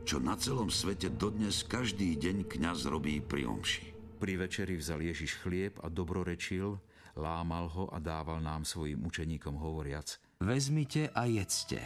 čo 0.03 0.19
na 0.19 0.35
celom 0.35 0.67
svete 0.67 1.13
dodnes 1.15 1.63
každý 1.63 2.19
deň 2.19 2.51
kňaz 2.51 2.91
robí 2.91 3.23
pri 3.23 3.47
omši. 3.47 3.95
Pri 4.19 4.35
večeri 4.35 4.75
vzal 4.75 4.99
Ježiš 4.99 5.39
chlieb 5.39 5.79
a 5.79 5.87
dobrorečil, 5.87 6.75
lámal 7.15 7.71
ho 7.71 7.87
a 7.95 8.03
dával 8.03 8.43
nám 8.43 8.67
svojim 8.67 8.99
učeníkom 9.07 9.55
hovoriac. 9.55 10.19
Vezmite 10.43 11.15
a 11.15 11.31
jedzte. 11.31 11.79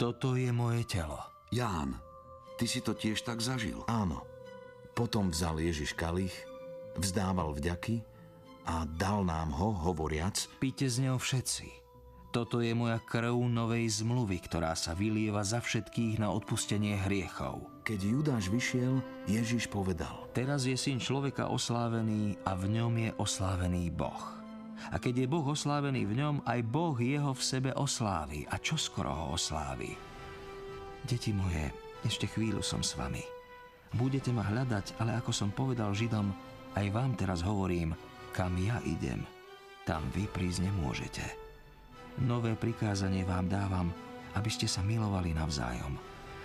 Toto 0.00 0.32
je 0.32 0.48
moje 0.48 0.88
telo. 0.88 1.20
Ján, 1.52 2.00
ty 2.56 2.64
si 2.64 2.80
to 2.80 2.96
tiež 2.96 3.20
tak 3.20 3.44
zažil? 3.44 3.84
Áno. 3.84 4.24
Potom 5.00 5.32
vzal 5.32 5.64
Ježiš 5.64 5.96
kalich, 5.96 6.36
vzdával 6.92 7.56
vďaky 7.56 8.04
a 8.68 8.84
dal 8.84 9.24
nám 9.24 9.48
ho, 9.56 9.72
hovoriac. 9.72 10.44
Píte 10.60 10.84
z 10.92 11.08
neho 11.08 11.16
všetci. 11.16 11.72
Toto 12.36 12.60
je 12.60 12.76
moja 12.76 13.00
krv 13.08 13.32
novej 13.32 13.88
zmluvy, 14.04 14.44
ktorá 14.44 14.76
sa 14.76 14.92
vylieva 14.92 15.40
za 15.40 15.64
všetkých 15.64 16.20
na 16.20 16.28
odpustenie 16.28 17.00
hriechov. 17.00 17.64
Keď 17.88 17.96
Judáš 17.96 18.52
vyšiel, 18.52 19.00
Ježiš 19.24 19.72
povedal. 19.72 20.28
Teraz 20.36 20.68
je 20.68 20.76
syn 20.76 21.00
človeka 21.00 21.48
oslávený 21.48 22.36
a 22.44 22.52
v 22.52 22.68
ňom 22.68 22.92
je 23.00 23.10
oslávený 23.16 23.88
Boh. 23.88 24.36
A 24.92 25.00
keď 25.00 25.24
je 25.24 25.30
Boh 25.32 25.48
oslávený 25.48 26.04
v 26.04 26.20
ňom, 26.20 26.44
aj 26.44 26.60
Boh 26.68 27.00
jeho 27.00 27.32
v 27.32 27.40
sebe 27.40 27.72
oslávi. 27.72 28.44
A 28.52 28.60
čo 28.60 28.76
skoro 28.76 29.08
ho 29.08 29.26
oslávi? 29.32 29.96
Deti 31.08 31.32
moje, 31.32 31.72
ešte 32.04 32.28
chvíľu 32.28 32.60
som 32.60 32.84
s 32.84 33.00
vami. 33.00 33.39
Budete 33.90 34.30
ma 34.30 34.46
hľadať, 34.46 35.02
ale 35.02 35.18
ako 35.18 35.34
som 35.34 35.50
povedal 35.50 35.90
Židom, 35.90 36.30
aj 36.78 36.86
vám 36.94 37.18
teraz 37.18 37.42
hovorím, 37.42 37.98
kam 38.30 38.54
ja 38.62 38.78
idem, 38.86 39.26
tam 39.82 40.06
vy 40.14 40.30
prísť 40.30 40.70
nemôžete. 40.70 41.24
Nové 42.22 42.54
prikázanie 42.54 43.26
vám 43.26 43.50
dávam, 43.50 43.90
aby 44.38 44.50
ste 44.50 44.70
sa 44.70 44.86
milovali 44.86 45.34
navzájom. 45.34 45.98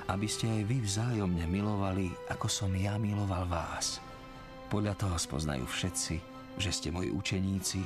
Aby 0.05 0.29
ste 0.29 0.49
aj 0.49 0.62
vy 0.69 0.77
vzájomne 0.81 1.45
milovali, 1.49 2.10
ako 2.29 2.45
som 2.49 2.73
ja 2.73 2.97
miloval 2.97 3.45
vás. 3.49 4.01
Podľa 4.69 4.97
toho 4.97 5.17
spoznajú 5.17 5.65
všetci, 5.65 6.15
že 6.58 6.69
ste 6.69 6.89
moji 6.93 7.10
učeníci, 7.13 7.81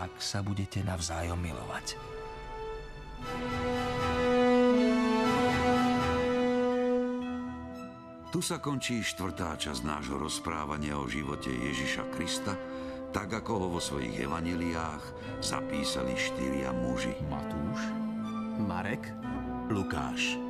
ak 0.00 0.20
sa 0.20 0.40
budete 0.40 0.80
navzájom 0.84 1.36
milovať. 1.40 1.96
Tu 8.32 8.40
sa 8.40 8.56
končí 8.56 9.04
štvrtá 9.04 9.60
časť 9.60 9.84
nášho 9.84 10.16
rozprávania 10.16 10.96
o 10.96 11.04
živote 11.04 11.52
Ježiša 11.52 12.16
Krista, 12.16 12.56
tak 13.12 13.28
ako 13.28 13.52
ho 13.60 13.66
vo 13.76 13.80
svojich 13.80 14.24
evaniliách 14.24 15.04
zapísali 15.44 16.16
štyria 16.16 16.72
muži. 16.72 17.12
Matúš, 17.28 17.92
Marek, 18.56 19.04
Lukáš 19.68 20.40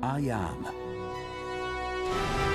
a 0.00 0.16
Ján. 0.16 0.64
thank 2.10 2.40
you 2.40 2.49